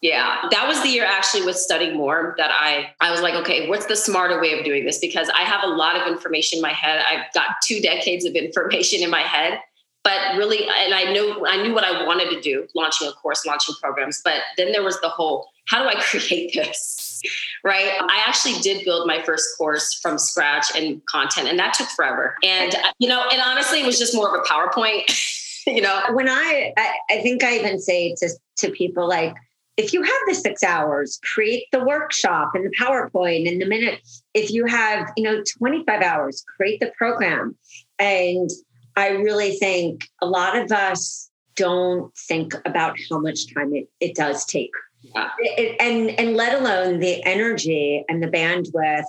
Yeah, 0.00 0.36
that 0.50 0.68
was 0.68 0.82
the 0.82 0.90
year 0.90 1.06
actually 1.06 1.46
with 1.46 1.56
studying 1.56 1.96
more 1.96 2.34
that 2.36 2.50
I 2.52 2.92
I 3.00 3.10
was 3.10 3.22
like, 3.22 3.34
okay, 3.36 3.68
what's 3.68 3.86
the 3.86 3.96
smarter 3.96 4.38
way 4.38 4.58
of 4.58 4.62
doing 4.62 4.84
this? 4.84 4.98
Because 4.98 5.30
I 5.30 5.42
have 5.42 5.64
a 5.64 5.68
lot 5.68 5.96
of 5.96 6.06
information 6.06 6.58
in 6.58 6.62
my 6.62 6.72
head. 6.72 7.02
I've 7.10 7.32
got 7.32 7.56
two 7.64 7.80
decades 7.80 8.26
of 8.26 8.34
information 8.34 9.02
in 9.02 9.08
my 9.08 9.22
head, 9.22 9.60
but 10.02 10.36
really, 10.36 10.58
and 10.58 10.92
I 10.92 11.10
know 11.14 11.46
I 11.46 11.62
knew 11.62 11.72
what 11.72 11.84
I 11.84 12.04
wanted 12.04 12.28
to 12.30 12.40
do, 12.42 12.66
launching 12.74 13.08
a 13.08 13.12
course, 13.12 13.46
launching 13.46 13.74
programs. 13.80 14.20
But 14.22 14.42
then 14.58 14.72
there 14.72 14.82
was 14.82 15.00
the 15.00 15.08
whole, 15.08 15.48
how 15.68 15.82
do 15.82 15.88
I 15.88 15.94
create 16.02 16.52
this? 16.52 17.22
right? 17.64 17.92
I 17.98 18.22
actually 18.26 18.60
did 18.60 18.84
build 18.84 19.06
my 19.06 19.22
first 19.22 19.56
course 19.56 19.94
from 19.94 20.18
scratch 20.18 20.66
and 20.76 21.00
content, 21.06 21.48
and 21.48 21.58
that 21.58 21.72
took 21.74 21.88
forever. 21.88 22.36
And 22.44 22.74
you 22.98 23.08
know, 23.08 23.26
and 23.32 23.40
honestly, 23.40 23.80
it 23.80 23.86
was 23.86 23.98
just 23.98 24.14
more 24.14 24.28
of 24.28 24.34
a 24.34 24.44
PowerPoint. 24.44 25.04
you 25.74 25.82
know, 25.82 26.00
when 26.12 26.28
I, 26.28 26.72
I 26.76 26.94
I 27.10 27.20
think 27.20 27.42
I 27.42 27.58
even 27.58 27.78
say 27.80 28.14
to 28.16 28.28
to 28.58 28.70
people 28.70 29.08
like 29.08 29.34
if 29.76 29.92
you 29.92 30.02
have 30.02 30.20
the 30.26 30.34
six 30.34 30.62
hours, 30.62 31.18
create 31.34 31.64
the 31.72 31.84
workshop 31.84 32.52
and 32.54 32.64
the 32.64 32.76
PowerPoint 32.76 33.46
in 33.46 33.58
the 33.58 33.66
minute. 33.66 34.00
If 34.32 34.52
you 34.52 34.66
have, 34.66 35.10
you 35.16 35.24
know, 35.24 35.42
25 35.58 36.00
hours, 36.00 36.44
create 36.56 36.78
the 36.80 36.92
program. 36.96 37.56
And 37.98 38.50
I 38.96 39.08
really 39.08 39.56
think 39.56 40.08
a 40.22 40.26
lot 40.26 40.56
of 40.56 40.70
us 40.70 41.28
don't 41.56 42.14
think 42.16 42.54
about 42.64 42.96
how 43.10 43.18
much 43.18 43.52
time 43.52 43.74
it, 43.74 43.88
it 44.00 44.14
does 44.14 44.44
take. 44.44 44.70
Yeah. 45.02 45.30
It, 45.38 45.76
and 45.80 46.10
and 46.18 46.36
let 46.36 46.58
alone 46.58 46.98
the 46.98 47.22
energy 47.24 48.04
and 48.08 48.22
the 48.22 48.28
bandwidth 48.28 49.04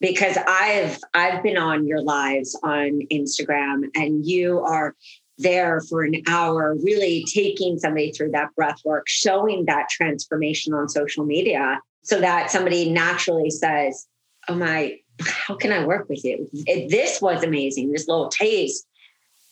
because 0.00 0.36
I've 0.46 0.98
I've 1.14 1.42
been 1.42 1.56
on 1.56 1.86
your 1.86 2.02
lives 2.02 2.58
on 2.62 3.00
Instagram 3.10 3.88
and 3.94 4.26
you 4.26 4.60
are 4.60 4.94
there 5.38 5.80
for 5.88 6.02
an 6.02 6.22
hour, 6.28 6.76
really 6.82 7.24
taking 7.32 7.78
somebody 7.78 8.12
through 8.12 8.32
that 8.32 8.54
breath 8.56 8.80
work, 8.84 9.04
showing 9.08 9.64
that 9.66 9.88
transformation 9.88 10.74
on 10.74 10.88
social 10.88 11.24
media 11.24 11.80
so 12.02 12.20
that 12.20 12.50
somebody 12.50 12.90
naturally 12.90 13.50
says, 13.50 14.06
Oh 14.48 14.54
my, 14.54 14.96
how 15.20 15.56
can 15.56 15.72
I 15.72 15.84
work 15.84 16.08
with 16.08 16.24
you? 16.24 16.48
It, 16.52 16.90
this 16.90 17.20
was 17.20 17.42
amazing, 17.42 17.92
this 17.92 18.08
little 18.08 18.28
taste. 18.28 18.86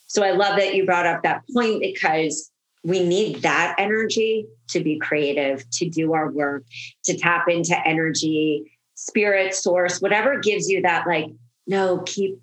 So 0.07 0.23
I 0.23 0.31
love 0.33 0.57
that 0.57 0.75
you 0.75 0.87
brought 0.87 1.07
up 1.07 1.23
that 1.23 1.43
point 1.53 1.81
because 1.81 2.51
we 2.85 3.05
need 3.05 3.43
that 3.43 3.75
energy 3.79 4.47
to 4.69 4.81
be 4.81 4.99
creative, 4.99 5.69
to 5.71 5.91
do 5.91 6.13
our 6.13 6.31
work, 6.31 6.65
to 7.05 7.17
tap 7.17 7.49
into 7.49 7.77
energy, 7.87 8.73
spirit, 8.95 9.55
source, 9.55 10.01
whatever 10.01 10.39
gives 10.39 10.69
you 10.69 10.83
that, 10.83 11.07
like, 11.07 11.27
no, 11.67 11.99
keep 12.07 12.39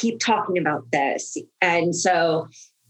keep 0.00 0.20
talking 0.20 0.58
about 0.58 0.90
this. 0.92 1.36
And 1.60 1.94
so 1.94 2.48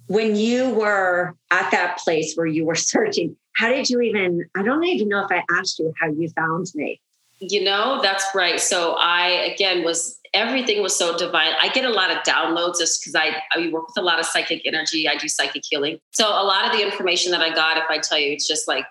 when 0.08 0.36
you 0.36 0.70
were 0.70 1.34
at 1.50 1.70
that 1.70 1.98
place 1.98 2.34
where 2.34 2.46
you 2.46 2.64
were 2.64 2.75
searching, 2.92 3.36
how 3.54 3.68
did 3.68 3.88
you 3.88 4.00
even, 4.00 4.44
I 4.56 4.62
don't 4.62 4.84
even 4.84 5.08
know 5.08 5.25
if 5.25 5.30
I 5.30 5.42
asked 5.58 5.78
you 5.78 5.92
how 6.00 6.08
you 6.08 6.28
found 6.30 6.66
me. 6.75 7.00
You 7.38 7.64
know, 7.64 8.00
that's 8.02 8.25
right. 8.34 8.58
So 8.58 8.94
I, 8.98 9.28
again, 9.54 9.84
was 9.84 10.18
everything 10.32 10.82
was 10.82 10.96
so 10.96 11.16
divine. 11.18 11.50
I 11.60 11.68
get 11.68 11.84
a 11.84 11.90
lot 11.90 12.10
of 12.10 12.18
downloads 12.18 12.78
just 12.78 13.00
because 13.00 13.14
I, 13.14 13.42
I 13.54 13.68
work 13.68 13.88
with 13.88 13.98
a 13.98 14.02
lot 14.02 14.18
of 14.18 14.25
psychic 14.25 14.62
energy. 14.64 15.06
I 15.06 15.16
do 15.16 15.28
psychic 15.28 15.62
healing. 15.68 15.98
So 16.12 16.26
a 16.26 16.44
lot 16.44 16.66
of 16.66 16.72
the 16.72 16.82
information 16.82 17.32
that 17.32 17.42
I 17.42 17.54
got, 17.54 17.76
if 17.76 17.84
I 17.90 17.98
tell 17.98 18.18
you, 18.18 18.32
it's 18.32 18.48
just 18.48 18.66
like 18.66 18.86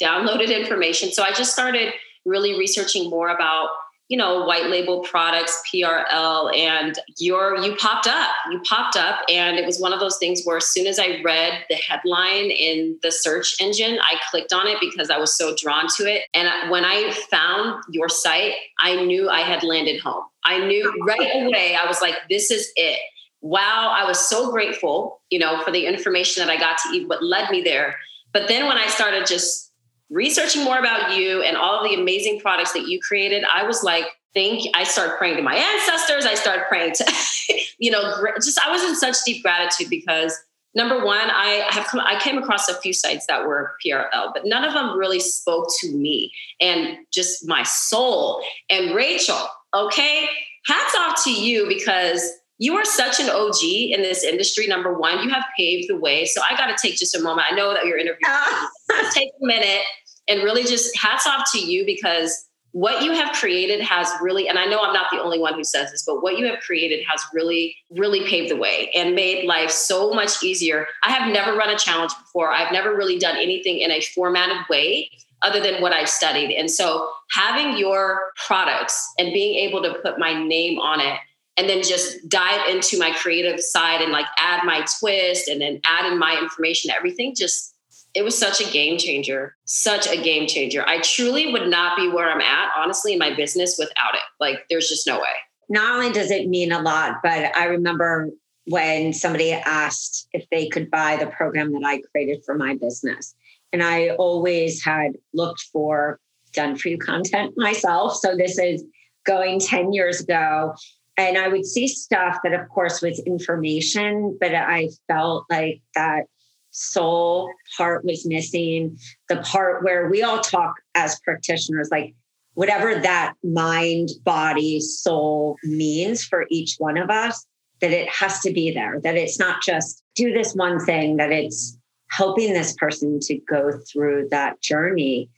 downloaded 0.00 0.56
information. 0.56 1.12
So 1.12 1.22
I 1.22 1.32
just 1.32 1.52
started 1.52 1.92
really 2.24 2.58
researching 2.58 3.08
more 3.08 3.28
about 3.28 3.68
you 4.08 4.16
know, 4.16 4.44
white 4.44 4.66
label 4.66 5.00
products, 5.00 5.60
PRL, 5.72 6.56
and 6.56 6.98
your 7.18 7.58
you 7.58 7.74
popped 7.76 8.06
up. 8.06 8.30
You 8.50 8.60
popped 8.60 8.96
up, 8.96 9.20
and 9.28 9.58
it 9.58 9.66
was 9.66 9.80
one 9.80 9.92
of 9.92 9.98
those 9.98 10.16
things 10.18 10.42
where 10.44 10.58
as 10.58 10.66
soon 10.66 10.86
as 10.86 10.98
I 10.98 11.20
read 11.24 11.64
the 11.68 11.74
headline 11.74 12.50
in 12.50 12.98
the 13.02 13.10
search 13.10 13.56
engine, 13.60 13.98
I 14.00 14.14
clicked 14.30 14.52
on 14.52 14.68
it 14.68 14.78
because 14.80 15.10
I 15.10 15.18
was 15.18 15.36
so 15.36 15.56
drawn 15.56 15.86
to 15.96 16.04
it. 16.04 16.22
And 16.34 16.70
when 16.70 16.84
I 16.84 17.12
found 17.30 17.82
your 17.90 18.08
site, 18.08 18.54
I 18.78 19.04
knew 19.04 19.28
I 19.28 19.40
had 19.40 19.64
landed 19.64 20.00
home. 20.00 20.24
I 20.44 20.64
knew 20.64 20.92
right 21.04 21.44
away. 21.44 21.74
I 21.74 21.86
was 21.86 22.00
like, 22.00 22.14
"This 22.30 22.50
is 22.50 22.70
it." 22.76 23.00
Wow, 23.40 23.92
I 23.94 24.06
was 24.06 24.18
so 24.18 24.50
grateful, 24.50 25.20
you 25.30 25.38
know, 25.38 25.60
for 25.62 25.70
the 25.70 25.86
information 25.86 26.44
that 26.44 26.52
I 26.52 26.58
got 26.58 26.78
to 26.78 26.96
eat, 26.96 27.08
what 27.08 27.22
led 27.22 27.50
me 27.50 27.60
there. 27.62 27.96
But 28.32 28.48
then 28.48 28.66
when 28.66 28.76
I 28.76 28.86
started 28.88 29.26
just 29.26 29.72
researching 30.10 30.64
more 30.64 30.78
about 30.78 31.16
you 31.16 31.42
and 31.42 31.56
all 31.56 31.82
the 31.82 31.94
amazing 31.94 32.40
products 32.40 32.72
that 32.72 32.88
you 32.88 33.00
created, 33.00 33.44
I 33.44 33.64
was 33.64 33.82
like, 33.82 34.06
think 34.34 34.68
I 34.74 34.84
start 34.84 35.18
praying 35.18 35.36
to 35.36 35.42
my 35.42 35.56
ancestors. 35.56 36.26
I 36.26 36.34
start 36.34 36.68
praying 36.68 36.92
to, 36.94 37.12
you 37.78 37.90
know, 37.90 38.14
just 38.36 38.60
I 38.64 38.70
was 38.70 38.82
in 38.82 38.94
such 38.94 39.16
deep 39.24 39.42
gratitude 39.42 39.88
because 39.88 40.38
number 40.74 41.04
one, 41.04 41.30
I 41.30 41.66
have 41.70 41.86
come, 41.86 42.00
I 42.00 42.20
came 42.20 42.36
across 42.36 42.68
a 42.68 42.74
few 42.74 42.92
sites 42.92 43.26
that 43.28 43.46
were 43.46 43.74
PRL, 43.84 44.32
but 44.34 44.42
none 44.44 44.62
of 44.62 44.74
them 44.74 44.96
really 44.96 45.20
spoke 45.20 45.68
to 45.80 45.96
me 45.96 46.30
and 46.60 46.98
just 47.12 47.48
my 47.48 47.62
soul. 47.62 48.42
And 48.68 48.94
Rachel, 48.94 49.48
okay, 49.74 50.28
hats 50.66 50.94
off 50.98 51.24
to 51.24 51.32
you 51.32 51.66
because 51.66 52.30
you 52.58 52.74
are 52.76 52.84
such 52.84 53.20
an 53.20 53.28
OG 53.28 53.62
in 53.62 54.02
this 54.02 54.24
industry. 54.24 54.66
Number 54.66 54.98
one, 54.98 55.22
you 55.22 55.28
have 55.30 55.44
paved 55.56 55.88
the 55.88 55.96
way. 55.96 56.24
So 56.24 56.40
I 56.48 56.56
got 56.56 56.66
to 56.66 56.76
take 56.80 56.98
just 56.98 57.16
a 57.16 57.22
moment. 57.22 57.46
I 57.50 57.54
know 57.54 57.74
that 57.74 57.84
you're 57.86 57.98
interviewing. 57.98 58.20
Ah. 58.26 58.70
take 59.12 59.28
a 59.42 59.46
minute 59.46 59.82
and 60.28 60.42
really 60.42 60.64
just 60.64 60.96
hats 60.96 61.26
off 61.26 61.46
to 61.52 61.58
you 61.58 61.84
because 61.84 62.46
what 62.72 63.02
you 63.02 63.12
have 63.12 63.34
created 63.34 63.80
has 63.80 64.10
really, 64.20 64.48
and 64.48 64.58
I 64.58 64.66
know 64.66 64.80
I'm 64.80 64.92
not 64.92 65.06
the 65.10 65.22
only 65.22 65.38
one 65.38 65.54
who 65.54 65.64
says 65.64 65.90
this, 65.90 66.04
but 66.06 66.22
what 66.22 66.38
you 66.38 66.46
have 66.46 66.60
created 66.60 67.04
has 67.08 67.22
really, 67.32 67.74
really 67.90 68.26
paved 68.28 68.50
the 68.50 68.56
way 68.56 68.90
and 68.94 69.14
made 69.14 69.46
life 69.46 69.70
so 69.70 70.12
much 70.12 70.42
easier. 70.42 70.86
I 71.02 71.10
have 71.10 71.32
never 71.32 71.56
run 71.56 71.70
a 71.70 71.78
challenge 71.78 72.12
before. 72.20 72.52
I've 72.52 72.72
never 72.72 72.94
really 72.94 73.18
done 73.18 73.36
anything 73.36 73.78
in 73.78 73.90
a 73.90 74.00
formatted 74.00 74.58
way 74.68 75.10
other 75.42 75.60
than 75.60 75.80
what 75.80 75.92
I've 75.92 76.08
studied. 76.08 76.54
And 76.54 76.70
so 76.70 77.10
having 77.30 77.78
your 77.78 78.32
products 78.46 79.10
and 79.18 79.32
being 79.32 79.56
able 79.68 79.82
to 79.82 79.94
put 80.02 80.18
my 80.18 80.34
name 80.34 80.78
on 80.78 81.00
it 81.00 81.18
and 81.56 81.68
then 81.68 81.82
just 81.82 82.28
dive 82.28 82.68
into 82.68 82.98
my 82.98 83.12
creative 83.12 83.60
side 83.60 84.02
and 84.02 84.12
like 84.12 84.26
add 84.38 84.64
my 84.64 84.84
twist 84.98 85.48
and 85.48 85.60
then 85.60 85.80
add 85.84 86.10
in 86.10 86.18
my 86.18 86.38
information, 86.38 86.90
everything 86.90 87.34
just 87.34 87.76
it 88.16 88.24
was 88.24 88.36
such 88.36 88.62
a 88.62 88.72
game 88.72 88.96
changer, 88.96 89.54
such 89.66 90.08
a 90.08 90.16
game 90.16 90.48
changer. 90.48 90.82
I 90.88 91.00
truly 91.00 91.52
would 91.52 91.68
not 91.68 91.98
be 91.98 92.08
where 92.08 92.30
I'm 92.30 92.40
at, 92.40 92.70
honestly, 92.74 93.12
in 93.12 93.18
my 93.18 93.34
business 93.34 93.76
without 93.78 94.14
it. 94.14 94.22
Like, 94.40 94.64
there's 94.70 94.88
just 94.88 95.06
no 95.06 95.18
way. 95.18 95.34
Not 95.68 95.94
only 95.94 96.10
does 96.12 96.30
it 96.30 96.48
mean 96.48 96.72
a 96.72 96.80
lot, 96.80 97.16
but 97.22 97.54
I 97.54 97.64
remember 97.64 98.30
when 98.64 99.12
somebody 99.12 99.52
asked 99.52 100.28
if 100.32 100.48
they 100.50 100.66
could 100.66 100.90
buy 100.90 101.16
the 101.16 101.26
program 101.26 101.72
that 101.72 101.82
I 101.84 102.00
created 102.10 102.42
for 102.42 102.54
my 102.54 102.74
business. 102.74 103.34
And 103.74 103.82
I 103.82 104.10
always 104.10 104.82
had 104.82 105.12
looked 105.34 105.60
for 105.70 106.18
done 106.54 106.74
for 106.76 106.88
you 106.88 106.96
content 106.96 107.52
myself. 107.58 108.16
So 108.16 108.34
this 108.34 108.58
is 108.58 108.82
going 109.26 109.60
10 109.60 109.92
years 109.92 110.22
ago. 110.22 110.74
And 111.16 111.38
I 111.38 111.48
would 111.48 111.64
see 111.64 111.88
stuff 111.88 112.38
that, 112.44 112.52
of 112.52 112.68
course, 112.68 113.00
was 113.00 113.20
information, 113.20 114.36
but 114.38 114.54
I 114.54 114.90
felt 115.08 115.46
like 115.48 115.80
that 115.94 116.24
soul 116.72 117.50
part 117.76 118.04
was 118.04 118.26
missing. 118.26 118.98
The 119.28 119.36
part 119.36 119.82
where 119.82 120.10
we 120.10 120.22
all 120.22 120.40
talk 120.40 120.74
as 120.94 121.18
practitioners, 121.20 121.88
like 121.90 122.14
whatever 122.52 122.94
that 123.00 123.32
mind, 123.42 124.10
body, 124.24 124.80
soul 124.80 125.56
means 125.64 126.22
for 126.22 126.46
each 126.50 126.76
one 126.78 126.98
of 126.98 127.08
us, 127.08 127.46
that 127.80 127.92
it 127.92 128.08
has 128.10 128.40
to 128.40 128.52
be 128.52 128.70
there, 128.70 129.00
that 129.00 129.16
it's 129.16 129.38
not 129.38 129.62
just 129.62 130.02
do 130.14 130.32
this 130.32 130.54
one 130.54 130.84
thing, 130.84 131.16
that 131.16 131.32
it's 131.32 131.78
helping 132.10 132.52
this 132.52 132.74
person 132.74 133.20
to 133.20 133.38
go 133.48 133.72
through 133.90 134.28
that 134.30 134.60
journey. 134.60 135.28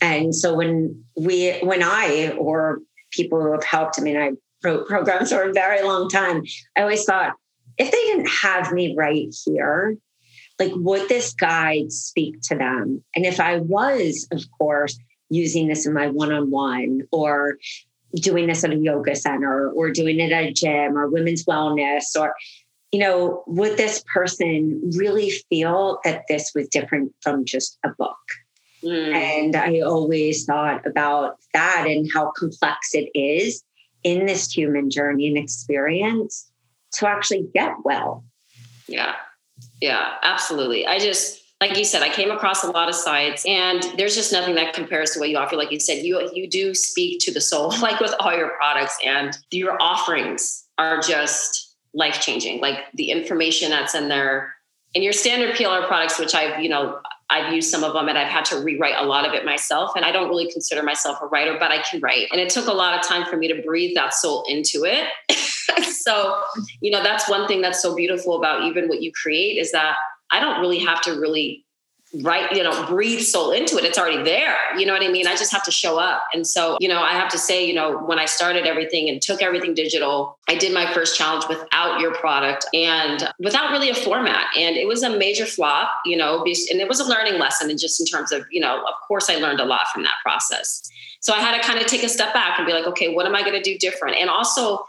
And 0.00 0.34
so 0.34 0.54
when 0.54 1.04
we, 1.16 1.58
when 1.58 1.82
I, 1.82 2.34
or 2.38 2.80
people 3.10 3.40
who 3.40 3.52
have 3.52 3.64
helped, 3.64 3.98
I 3.98 4.02
mean, 4.02 4.16
I 4.16 4.32
programs 4.64 5.30
for 5.30 5.42
a 5.42 5.52
very 5.52 5.82
long 5.82 6.08
time. 6.08 6.42
I 6.76 6.82
always 6.82 7.04
thought, 7.04 7.34
if 7.78 7.90
they 7.90 8.02
didn't 8.04 8.28
have 8.28 8.72
me 8.72 8.94
right 8.96 9.34
here, 9.44 9.96
like 10.58 10.72
would 10.74 11.08
this 11.08 11.34
guide 11.34 11.92
speak 11.92 12.40
to 12.42 12.54
them? 12.54 13.02
And 13.14 13.26
if 13.26 13.40
I 13.40 13.58
was, 13.58 14.26
of 14.30 14.42
course, 14.56 14.98
using 15.30 15.68
this 15.68 15.86
in 15.86 15.92
my 15.92 16.08
one-on-one 16.08 17.02
or 17.10 17.56
doing 18.14 18.46
this 18.46 18.64
at 18.64 18.70
a 18.70 18.76
yoga 18.76 19.14
center 19.16 19.70
or 19.70 19.90
doing 19.90 20.20
it 20.20 20.32
at 20.32 20.44
a 20.44 20.52
gym 20.52 20.96
or 20.96 21.08
women's 21.08 21.44
wellness 21.44 22.04
or 22.18 22.34
you 22.92 23.00
know 23.00 23.42
would 23.48 23.76
this 23.76 24.04
person 24.12 24.80
really 24.96 25.30
feel 25.50 25.98
that 26.04 26.22
this 26.28 26.52
was 26.54 26.68
different 26.68 27.12
from 27.22 27.44
just 27.44 27.76
a 27.84 27.88
book 27.98 28.16
mm. 28.84 29.12
and 29.12 29.56
i 29.56 29.80
always 29.80 30.44
thought 30.44 30.86
about 30.86 31.38
that 31.54 31.86
and 31.88 32.08
how 32.14 32.30
complex 32.36 32.94
it 32.94 33.10
is 33.18 33.64
in 34.04 34.26
this 34.26 34.52
human 34.52 34.90
journey 34.90 35.28
and 35.28 35.36
experience 35.36 36.50
to 36.92 37.08
actually 37.08 37.48
get 37.54 37.74
well. 37.84 38.24
Yeah. 38.86 39.16
Yeah, 39.80 40.14
absolutely. 40.22 40.86
I 40.86 40.98
just, 40.98 41.42
like 41.60 41.76
you 41.76 41.84
said, 41.84 42.02
I 42.02 42.10
came 42.10 42.30
across 42.30 42.64
a 42.64 42.70
lot 42.70 42.88
of 42.88 42.94
sites 42.94 43.44
and 43.46 43.82
there's 43.96 44.14
just 44.14 44.32
nothing 44.32 44.54
that 44.56 44.74
compares 44.74 45.12
to 45.12 45.20
what 45.20 45.30
you 45.30 45.38
offer. 45.38 45.56
Like 45.56 45.72
you 45.72 45.80
said, 45.80 46.04
you 46.04 46.30
you 46.32 46.48
do 46.48 46.74
speak 46.74 47.20
to 47.20 47.32
the 47.32 47.40
soul, 47.40 47.68
like 47.80 48.00
with 48.00 48.14
all 48.20 48.36
your 48.36 48.50
products 48.50 48.96
and 49.04 49.36
your 49.50 49.80
offerings 49.80 50.64
are 50.78 51.00
just 51.00 51.76
life 51.94 52.20
changing. 52.20 52.60
Like 52.60 52.78
the 52.94 53.10
information 53.10 53.70
that's 53.70 53.94
in 53.94 54.08
there 54.08 54.54
in 54.94 55.02
your 55.02 55.12
standard 55.12 55.56
PLR 55.56 55.86
products, 55.86 56.18
which 56.18 56.34
I've, 56.34 56.62
you 56.62 56.68
know, 56.68 57.00
I've 57.30 57.52
used 57.52 57.70
some 57.70 57.82
of 57.84 57.94
them 57.94 58.08
and 58.08 58.18
I've 58.18 58.28
had 58.28 58.44
to 58.46 58.58
rewrite 58.58 58.96
a 58.96 59.04
lot 59.04 59.26
of 59.26 59.32
it 59.32 59.44
myself. 59.44 59.92
And 59.96 60.04
I 60.04 60.12
don't 60.12 60.28
really 60.28 60.50
consider 60.52 60.82
myself 60.82 61.18
a 61.22 61.26
writer, 61.26 61.56
but 61.58 61.70
I 61.70 61.82
can 61.82 62.00
write. 62.00 62.28
And 62.30 62.40
it 62.40 62.50
took 62.50 62.66
a 62.66 62.72
lot 62.72 62.98
of 62.98 63.06
time 63.06 63.24
for 63.26 63.36
me 63.36 63.48
to 63.48 63.62
breathe 63.62 63.94
that 63.94 64.12
soul 64.12 64.44
into 64.48 64.84
it. 64.84 65.08
so, 65.84 66.42
you 66.80 66.90
know, 66.90 67.02
that's 67.02 67.28
one 67.28 67.48
thing 67.48 67.62
that's 67.62 67.80
so 67.80 67.94
beautiful 67.94 68.36
about 68.36 68.64
even 68.64 68.88
what 68.88 69.00
you 69.00 69.10
create 69.12 69.58
is 69.58 69.72
that 69.72 69.96
I 70.30 70.40
don't 70.40 70.60
really 70.60 70.78
have 70.80 71.00
to 71.02 71.12
really 71.12 71.63
right 72.22 72.52
you 72.52 72.62
know 72.62 72.86
breathe 72.86 73.20
soul 73.20 73.50
into 73.50 73.76
it 73.76 73.84
it's 73.84 73.98
already 73.98 74.22
there 74.22 74.56
you 74.78 74.86
know 74.86 74.92
what 74.92 75.02
i 75.02 75.08
mean? 75.08 75.26
I 75.26 75.36
just 75.36 75.52
have 75.52 75.64
to 75.64 75.70
show 75.70 75.98
up. 75.98 76.24
And 76.32 76.46
so 76.46 76.76
you 76.80 76.88
know 76.88 77.00
i 77.00 77.12
have 77.12 77.28
to 77.30 77.38
say 77.38 77.64
you 77.64 77.74
know 77.74 77.98
when 77.98 78.18
i 78.18 78.24
started 78.24 78.66
everything 78.66 79.08
and 79.08 79.20
took 79.20 79.42
everything 79.42 79.74
digital 79.74 80.38
i 80.48 80.54
did 80.54 80.72
my 80.72 80.92
first 80.92 81.16
challenge 81.16 81.44
without 81.48 82.00
your 82.00 82.14
product 82.14 82.66
and 82.72 83.28
without 83.38 83.72
really 83.72 83.90
a 83.90 83.94
format. 83.94 84.46
And 84.56 84.76
it 84.76 84.86
was 84.86 85.02
a 85.02 85.16
major 85.16 85.46
flop 85.46 85.90
you 86.04 86.16
know 86.16 86.42
and 86.42 86.80
it 86.80 86.88
was 86.88 87.00
a 87.00 87.04
learning 87.04 87.38
lesson 87.38 87.70
and 87.70 87.78
just 87.78 88.00
in 88.00 88.06
terms 88.06 88.32
of 88.32 88.44
you 88.50 88.60
know 88.60 88.80
of 88.80 88.94
course 89.06 89.28
i 89.28 89.36
learned 89.36 89.60
a 89.60 89.64
lot 89.64 89.88
from 89.92 90.02
that 90.04 90.14
process. 90.22 90.88
So 91.20 91.32
i 91.32 91.40
had 91.40 91.60
to 91.60 91.66
kind 91.66 91.80
of 91.80 91.86
take 91.86 92.02
a 92.02 92.08
step 92.08 92.32
back 92.32 92.58
and 92.58 92.66
be 92.66 92.72
like 92.72 92.86
okay 92.86 93.14
what 93.14 93.26
am 93.26 93.34
i 93.34 93.40
going 93.40 93.54
to 93.54 93.62
do 93.62 93.78
different? 93.78 94.16
And 94.16 94.30
also 94.30 94.84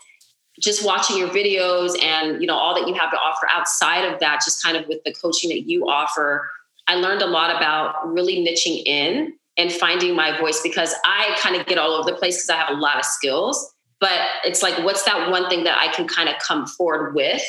just 0.59 0.85
watching 0.85 1.17
your 1.17 1.27
videos 1.29 2.01
and 2.01 2.41
you 2.41 2.47
know 2.47 2.55
all 2.55 2.73
that 2.75 2.87
you 2.87 2.93
have 2.93 3.11
to 3.11 3.17
offer 3.17 3.47
outside 3.49 4.05
of 4.05 4.19
that 4.19 4.41
just 4.43 4.63
kind 4.63 4.77
of 4.77 4.87
with 4.87 5.03
the 5.03 5.13
coaching 5.13 5.49
that 5.49 5.67
you 5.69 5.87
offer 5.87 6.49
I 6.87 6.95
learned 6.95 7.21
a 7.21 7.27
lot 7.27 7.55
about 7.55 8.13
really 8.13 8.37
niching 8.45 8.83
in 8.85 9.33
and 9.57 9.71
finding 9.71 10.15
my 10.15 10.37
voice 10.37 10.61
because 10.61 10.93
I 11.05 11.35
kind 11.39 11.55
of 11.55 11.65
get 11.65 11.77
all 11.77 11.91
over 11.91 12.11
the 12.11 12.17
place 12.17 12.37
because 12.37 12.49
I 12.49 12.57
have 12.57 12.77
a 12.77 12.79
lot 12.79 12.97
of 12.97 13.05
skills. 13.05 13.73
But 13.99 14.19
it's 14.43 14.61
like, 14.61 14.77
what's 14.83 15.03
that 15.03 15.31
one 15.31 15.49
thing 15.49 15.63
that 15.63 15.77
I 15.77 15.91
can 15.93 16.07
kind 16.07 16.29
of 16.29 16.35
come 16.39 16.67
forward 16.67 17.15
with 17.15 17.43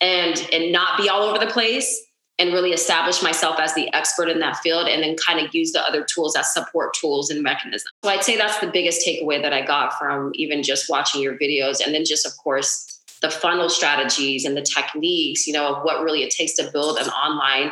and 0.00 0.48
and 0.52 0.72
not 0.72 0.98
be 0.98 1.08
all 1.08 1.22
over 1.22 1.38
the 1.38 1.50
place 1.50 2.04
and 2.38 2.52
really 2.52 2.72
establish 2.72 3.22
myself 3.22 3.60
as 3.60 3.74
the 3.74 3.92
expert 3.94 4.28
in 4.28 4.40
that 4.40 4.56
field 4.56 4.88
and 4.88 5.02
then 5.02 5.16
kind 5.16 5.44
of 5.44 5.54
use 5.54 5.70
the 5.72 5.80
other 5.86 6.02
tools 6.02 6.34
as 6.34 6.52
support 6.52 6.92
tools 6.94 7.30
and 7.30 7.42
mechanisms. 7.42 7.90
So 8.02 8.10
I'd 8.10 8.24
say 8.24 8.36
that's 8.36 8.58
the 8.58 8.66
biggest 8.66 9.06
takeaway 9.06 9.40
that 9.40 9.52
I 9.52 9.64
got 9.64 9.96
from 9.98 10.32
even 10.34 10.62
just 10.62 10.90
watching 10.90 11.22
your 11.22 11.38
videos. 11.38 11.84
And 11.84 11.94
then 11.94 12.04
just 12.04 12.26
of 12.26 12.36
course 12.38 13.00
the 13.22 13.30
funnel 13.30 13.68
strategies 13.68 14.44
and 14.44 14.56
the 14.56 14.62
techniques, 14.62 15.46
you 15.46 15.52
know, 15.52 15.76
of 15.76 15.84
what 15.84 16.02
really 16.02 16.24
it 16.24 16.30
takes 16.30 16.54
to 16.54 16.70
build 16.72 16.98
an 16.98 17.08
online 17.08 17.70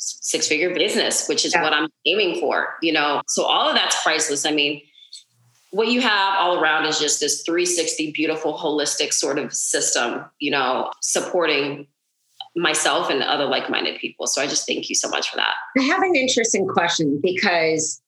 six 0.00 0.48
figure 0.48 0.74
business, 0.74 1.28
which 1.28 1.44
is 1.44 1.54
yeah. 1.54 1.62
what 1.62 1.72
I'm 1.72 1.88
aiming 2.06 2.40
for, 2.40 2.74
you 2.82 2.92
know? 2.92 3.22
So 3.28 3.44
all 3.44 3.68
of 3.68 3.74
that's 3.74 4.02
priceless. 4.02 4.46
I 4.46 4.52
mean, 4.52 4.82
what 5.70 5.88
you 5.88 6.00
have 6.00 6.38
all 6.38 6.60
around 6.60 6.86
is 6.86 6.98
just 6.98 7.20
this 7.20 7.42
360 7.42 8.12
beautiful 8.12 8.58
holistic 8.58 9.12
sort 9.12 9.38
of 9.38 9.52
system, 9.52 10.24
you 10.38 10.50
know, 10.50 10.90
supporting 11.00 11.86
myself 12.56 13.10
and 13.10 13.22
other 13.22 13.46
like-minded 13.46 14.00
people. 14.00 14.26
So 14.26 14.42
I 14.42 14.46
just 14.46 14.66
thank 14.66 14.88
you 14.88 14.94
so 14.94 15.08
much 15.08 15.30
for 15.30 15.36
that. 15.36 15.54
I 15.78 15.82
have 15.82 16.02
an 16.02 16.16
interesting 16.16 16.66
question 16.66 17.20
because 17.22 18.02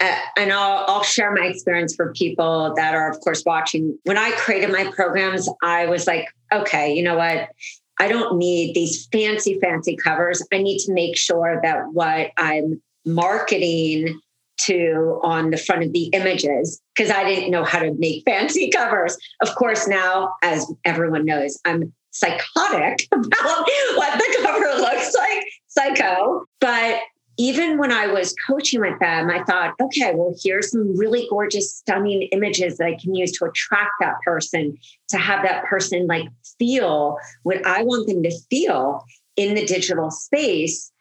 uh, 0.00 0.16
and 0.36 0.52
I'll, 0.52 0.84
I'll 0.88 1.02
share 1.04 1.32
my 1.32 1.46
experience 1.46 1.94
for 1.94 2.12
people 2.12 2.74
that 2.74 2.94
are, 2.94 3.08
of 3.10 3.20
course, 3.20 3.44
watching. 3.46 3.96
When 4.02 4.18
I 4.18 4.32
created 4.32 4.72
my 4.72 4.90
programs, 4.90 5.48
I 5.62 5.86
was 5.86 6.06
like, 6.06 6.26
okay, 6.52 6.92
you 6.92 7.02
know 7.02 7.16
what? 7.16 7.50
I 7.98 8.08
don't 8.08 8.38
need 8.38 8.74
these 8.74 9.06
fancy, 9.06 9.58
fancy 9.60 9.96
covers. 9.96 10.42
I 10.52 10.58
need 10.58 10.78
to 10.80 10.92
make 10.92 11.16
sure 11.16 11.60
that 11.62 11.92
what 11.92 12.32
I'm 12.36 12.82
marketing 13.06 14.20
to 14.56 15.20
on 15.22 15.50
the 15.50 15.56
front 15.56 15.84
of 15.84 15.92
the 15.92 16.04
images, 16.12 16.80
because 16.96 17.10
I 17.10 17.24
didn't 17.24 17.50
know 17.50 17.64
how 17.64 17.80
to 17.80 17.92
make 17.94 18.24
fancy 18.24 18.70
covers. 18.74 19.16
Of 19.42 19.54
course, 19.54 19.86
now, 19.86 20.34
as 20.42 20.70
everyone 20.84 21.24
knows, 21.24 21.58
I'm 21.64 21.92
psychotic 22.10 23.08
about 23.12 23.68
what 23.96 24.18
the 24.18 24.38
cover 24.42 24.80
looks 24.80 25.14
like, 25.14 25.44
psycho. 25.66 26.44
But 26.60 27.00
even 27.36 27.78
when 27.78 27.90
I 27.90 28.06
was 28.06 28.34
coaching 28.46 28.80
with 28.80 28.98
them, 29.00 29.30
I 29.30 29.42
thought, 29.44 29.74
okay, 29.80 30.12
well, 30.14 30.34
here's 30.42 30.70
some 30.70 30.96
really 30.96 31.26
gorgeous, 31.28 31.74
stunning 31.74 32.22
images 32.32 32.78
that 32.78 32.86
I 32.86 32.96
can 32.96 33.14
use 33.14 33.32
to 33.32 33.46
attract 33.46 33.92
that 34.00 34.14
person, 34.24 34.78
to 35.08 35.18
have 35.18 35.42
that 35.42 35.64
person 35.64 36.06
like 36.06 36.28
feel 36.58 37.18
what 37.42 37.64
I 37.66 37.82
want 37.82 38.06
them 38.06 38.22
to 38.22 38.32
feel 38.50 39.04
in 39.36 39.54
the 39.54 39.66
digital 39.66 40.10
space. 40.10 40.92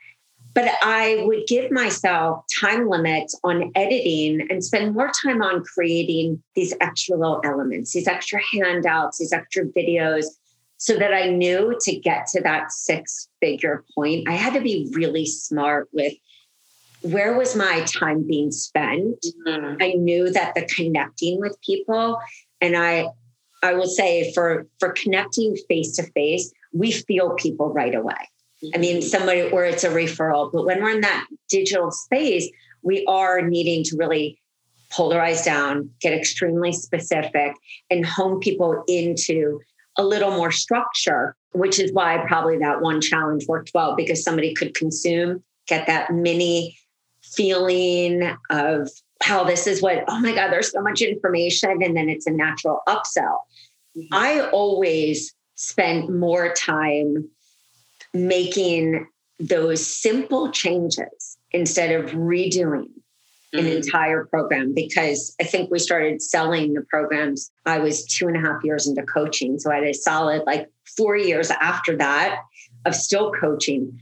But 0.55 0.71
I 0.83 1.23
would 1.25 1.47
give 1.47 1.71
myself 1.71 2.45
time 2.59 2.87
limits 2.87 3.39
on 3.43 3.71
editing 3.75 4.47
and 4.51 4.63
spend 4.63 4.93
more 4.93 5.11
time 5.23 5.41
on 5.41 5.63
creating 5.63 6.43
these 6.55 6.73
extra 6.79 7.17
little 7.17 7.41
elements, 7.43 7.93
these 7.93 8.07
extra 8.07 8.39
handouts, 8.51 9.17
these 9.17 9.33
extra 9.33 9.65
videos, 9.65 10.25
so 10.83 10.97
that 10.97 11.13
I 11.13 11.29
knew 11.29 11.77
to 11.79 11.95
get 11.97 12.27
to 12.33 12.41
that 12.41 12.73
six 12.73 13.29
figure 13.39 13.85
point, 13.95 14.27
I 14.27 14.33
had 14.33 14.53
to 14.53 14.59
be 14.59 14.91
really 14.91 15.25
smart 15.25 15.87
with 15.93 16.11
where 17.03 17.37
was 17.37 17.55
my 17.55 17.85
time 17.85 18.27
being 18.27 18.51
spent. 18.51 19.25
Mm-hmm. 19.47 19.81
I 19.81 19.93
knew 19.93 20.29
that 20.31 20.55
the 20.55 20.65
connecting 20.65 21.39
with 21.39 21.57
people, 21.65 22.19
and 22.59 22.75
I, 22.75 23.07
I 23.61 23.75
will 23.75 23.87
say 23.87 24.33
for 24.33 24.67
for 24.81 24.89
connecting 24.89 25.55
face 25.69 25.95
to 25.95 26.03
face, 26.11 26.51
we 26.73 26.91
feel 26.91 27.35
people 27.35 27.71
right 27.71 27.95
away. 27.95 28.29
I 28.75 28.77
mean, 28.77 28.97
mm-hmm. 28.97 29.07
somebody 29.07 29.43
or 29.43 29.63
it's 29.63 29.85
a 29.85 29.89
referral, 29.89 30.51
but 30.51 30.65
when 30.65 30.83
we're 30.83 30.95
in 30.95 31.01
that 31.01 31.27
digital 31.47 31.91
space, 31.91 32.49
we 32.81 33.05
are 33.05 33.41
needing 33.41 33.85
to 33.85 33.95
really 33.95 34.37
polarize 34.91 35.45
down, 35.45 35.91
get 36.01 36.11
extremely 36.11 36.73
specific, 36.73 37.53
and 37.89 38.05
hone 38.05 38.41
people 38.41 38.83
into 38.89 39.61
a 39.97 40.03
little 40.03 40.31
more 40.31 40.51
structure, 40.51 41.35
which 41.51 41.79
is 41.79 41.91
why 41.93 42.23
probably 42.27 42.57
that 42.57 42.81
one 42.81 43.01
challenge 43.01 43.47
worked 43.47 43.71
well 43.73 43.95
because 43.95 44.23
somebody 44.23 44.53
could 44.53 44.73
consume, 44.73 45.43
get 45.67 45.87
that 45.87 46.11
mini 46.11 46.77
feeling 47.21 48.35
of 48.49 48.89
how 49.21 49.43
this 49.43 49.67
is 49.67 49.81
what, 49.81 50.03
oh 50.07 50.19
my 50.19 50.33
God, 50.33 50.51
there's 50.51 50.71
so 50.71 50.81
much 50.81 51.01
information. 51.01 51.81
And 51.81 51.95
then 51.95 52.09
it's 52.09 52.27
a 52.27 52.31
natural 52.31 52.81
upsell. 52.87 53.37
Mm-hmm. 53.95 54.13
I 54.13 54.41
always 54.49 55.33
spend 55.55 56.19
more 56.19 56.53
time 56.53 57.29
making 58.13 59.07
those 59.39 59.85
simple 59.85 60.51
changes 60.51 61.37
instead 61.51 61.91
of 61.91 62.11
redoing 62.11 62.89
an 63.53 63.59
mm-hmm. 63.59 63.77
entire 63.77 64.25
program 64.25 64.73
because 64.73 65.35
I 65.39 65.43
think 65.43 65.69
we 65.69 65.79
started 65.79 66.21
selling 66.21 66.73
the 66.73 66.81
programs. 66.81 67.51
I 67.65 67.79
was 67.79 68.05
two 68.05 68.27
and 68.27 68.35
a 68.35 68.39
half 68.39 68.63
years 68.63 68.87
into 68.87 69.03
coaching. 69.03 69.59
So 69.59 69.71
I 69.71 69.75
had 69.75 69.83
a 69.83 69.93
solid 69.93 70.43
like 70.45 70.69
four 70.97 71.15
years 71.15 71.51
after 71.51 71.95
that 71.97 72.39
of 72.85 72.95
still 72.95 73.31
coaching. 73.31 73.99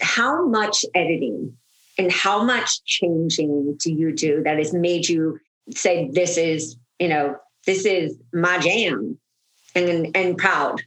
How 0.00 0.46
much 0.46 0.84
editing 0.94 1.56
and 1.98 2.10
how 2.10 2.44
much 2.44 2.84
changing 2.84 3.76
do 3.80 3.92
you 3.92 4.14
do 4.14 4.42
that 4.44 4.58
has 4.58 4.72
made 4.72 5.08
you 5.08 5.38
say 5.70 6.10
this 6.12 6.36
is 6.36 6.76
you 6.98 7.08
know 7.08 7.36
this 7.66 7.84
is 7.84 8.18
my 8.32 8.58
jam 8.58 9.18
and 9.74 10.16
and 10.16 10.36
proud 10.36 10.82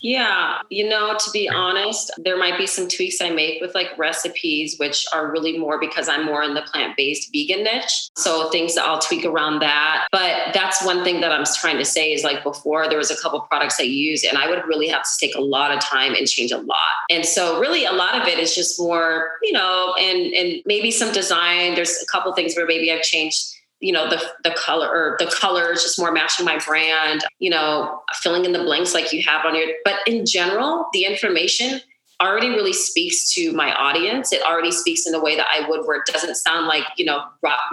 yeah, 0.00 0.58
you 0.70 0.88
know, 0.88 1.16
to 1.16 1.30
be 1.30 1.48
honest, 1.48 2.10
there 2.18 2.38
might 2.38 2.56
be 2.56 2.66
some 2.66 2.88
tweaks 2.88 3.20
I 3.20 3.30
make 3.30 3.60
with 3.60 3.74
like 3.74 3.96
recipes, 3.98 4.78
which 4.78 5.06
are 5.12 5.30
really 5.30 5.58
more 5.58 5.78
because 5.78 6.08
I'm 6.08 6.24
more 6.24 6.42
in 6.42 6.54
the 6.54 6.62
plant 6.62 6.96
based 6.96 7.30
vegan 7.32 7.64
niche. 7.64 8.10
So 8.16 8.48
things 8.50 8.74
that 8.74 8.84
I'll 8.84 8.98
tweak 8.98 9.24
around 9.24 9.60
that. 9.60 10.06
But 10.10 10.54
that's 10.54 10.84
one 10.84 11.04
thing 11.04 11.20
that 11.20 11.32
I'm 11.32 11.44
trying 11.60 11.76
to 11.78 11.84
say 11.84 12.12
is 12.12 12.24
like 12.24 12.42
before 12.42 12.88
there 12.88 12.98
was 12.98 13.10
a 13.10 13.16
couple 13.16 13.40
products 13.42 13.78
I 13.78 13.84
used 13.84 14.24
and 14.24 14.38
I 14.38 14.48
would 14.48 14.64
really 14.66 14.88
have 14.88 15.02
to 15.02 15.18
take 15.18 15.34
a 15.34 15.40
lot 15.40 15.70
of 15.70 15.80
time 15.80 16.14
and 16.14 16.26
change 16.26 16.52
a 16.52 16.58
lot. 16.58 16.78
And 17.10 17.26
so 17.26 17.60
really 17.60 17.84
a 17.84 17.92
lot 17.92 18.20
of 18.20 18.26
it 18.26 18.38
is 18.38 18.54
just 18.54 18.80
more, 18.80 19.32
you 19.42 19.52
know, 19.52 19.94
and 19.98 20.32
and 20.32 20.62
maybe 20.64 20.90
some 20.90 21.12
design. 21.12 21.74
There's 21.74 22.02
a 22.02 22.06
couple 22.06 22.32
things 22.32 22.56
where 22.56 22.66
maybe 22.66 22.90
I've 22.90 23.02
changed 23.02 23.54
you 23.80 23.92
know 23.92 24.08
the 24.08 24.22
the 24.44 24.50
color 24.52 24.88
or 24.88 25.16
the 25.18 25.26
colors 25.26 25.82
just 25.82 25.98
more 25.98 26.12
matching 26.12 26.44
my 26.44 26.58
brand 26.58 27.22
you 27.38 27.50
know 27.50 28.02
filling 28.20 28.44
in 28.44 28.52
the 28.52 28.62
blanks 28.62 28.94
like 28.94 29.12
you 29.12 29.22
have 29.22 29.44
on 29.44 29.54
your 29.54 29.68
but 29.84 29.96
in 30.06 30.24
general 30.24 30.86
the 30.92 31.04
information 31.04 31.80
already 32.20 32.50
really 32.50 32.72
speaks 32.72 33.32
to 33.32 33.52
my 33.52 33.72
audience. 33.74 34.30
It 34.32 34.42
already 34.42 34.70
speaks 34.70 35.06
in 35.06 35.14
a 35.14 35.20
way 35.20 35.36
that 35.36 35.46
i 35.50 35.66
would 35.68 35.86
where 35.86 35.98
it 35.98 36.06
doesn't 36.06 36.36
sound 36.36 36.66
like 36.66 36.84
you 36.96 37.04
know 37.04 37.24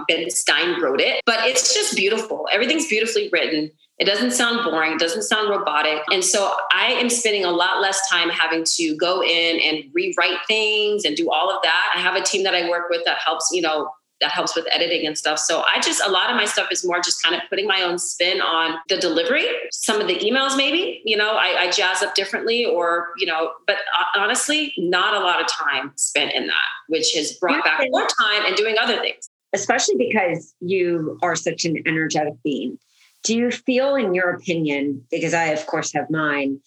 ben 0.07 0.29
stein 0.29 0.81
wrote 0.81 1.01
it 1.01 1.21
but 1.25 1.45
it's 1.45 1.73
just 1.73 1.95
beautiful. 1.95 2.47
Everything's 2.51 2.87
beautifully 2.87 3.29
written. 3.31 3.71
It 3.99 4.05
doesn't 4.05 4.31
sound 4.31 4.63
boring. 4.63 4.93
It 4.93 4.99
doesn't 4.99 5.23
sound 5.23 5.49
robotic. 5.49 6.01
And 6.11 6.23
so 6.23 6.53
i 6.71 6.91
am 6.93 7.09
spending 7.09 7.43
a 7.43 7.51
lot 7.51 7.81
less 7.81 8.07
time 8.09 8.29
having 8.29 8.63
to 8.63 8.95
go 8.95 9.21
in 9.21 9.59
and 9.59 9.83
rewrite 9.93 10.39
things 10.47 11.03
and 11.03 11.15
do 11.15 11.29
all 11.29 11.49
of 11.49 11.61
that. 11.63 11.91
I 11.95 11.99
have 11.99 12.15
a 12.15 12.23
team 12.23 12.43
that 12.43 12.55
i 12.55 12.69
work 12.69 12.89
with 12.89 13.03
that 13.05 13.17
helps 13.17 13.49
you 13.51 13.61
know 13.61 13.89
that 14.19 14.31
helps 14.31 14.55
with 14.55 14.65
editing 14.71 15.05
and 15.05 15.17
stuff. 15.17 15.39
So 15.39 15.63
I 15.67 15.79
just, 15.79 16.01
a 16.05 16.09
lot 16.09 16.29
of 16.29 16.35
my 16.35 16.45
stuff 16.45 16.69
is 16.71 16.85
more 16.85 16.99
just 16.99 17.21
kind 17.21 17.35
of 17.35 17.41
putting 17.49 17.67
my 17.67 17.81
own 17.81 17.99
spin 17.99 18.41
on 18.41 18.79
the 18.89 18.97
delivery. 18.97 19.45
Some 19.71 20.01
of 20.01 20.07
the 20.07 20.15
emails, 20.15 20.57
maybe, 20.57 21.01
you 21.05 21.15
know, 21.15 21.31
I, 21.31 21.55
I 21.59 21.71
jazz 21.71 22.01
up 22.01 22.15
differently 22.15 22.65
or, 22.65 23.09
you 23.17 23.27
know, 23.27 23.51
but 23.67 23.77
honestly, 24.15 24.73
not 24.77 25.13
a 25.13 25.23
lot 25.23 25.39
of 25.39 25.47
time 25.47 25.91
spent 25.95 26.33
in 26.33 26.47
that, 26.47 26.67
which 26.87 27.13
has 27.13 27.33
brought 27.33 27.63
back 27.63 27.85
more 27.89 28.07
time 28.19 28.45
and 28.45 28.55
doing 28.55 28.75
other 28.79 28.99
things. 28.99 29.29
Especially 29.53 29.95
because 29.97 30.53
you 30.59 31.17
are 31.21 31.35
such 31.35 31.63
an 31.63 31.81
energetic 31.85 32.33
being. 32.43 32.77
Do 33.23 33.35
you 33.35 33.49
feel, 33.49 33.95
in 33.95 34.13
your 34.13 34.31
opinion, 34.31 35.05
because 35.09 35.33
I, 35.33 35.45
of 35.45 35.65
course, 35.67 35.93
have 35.93 36.09
mine, 36.09 36.59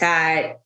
that 0.00 0.60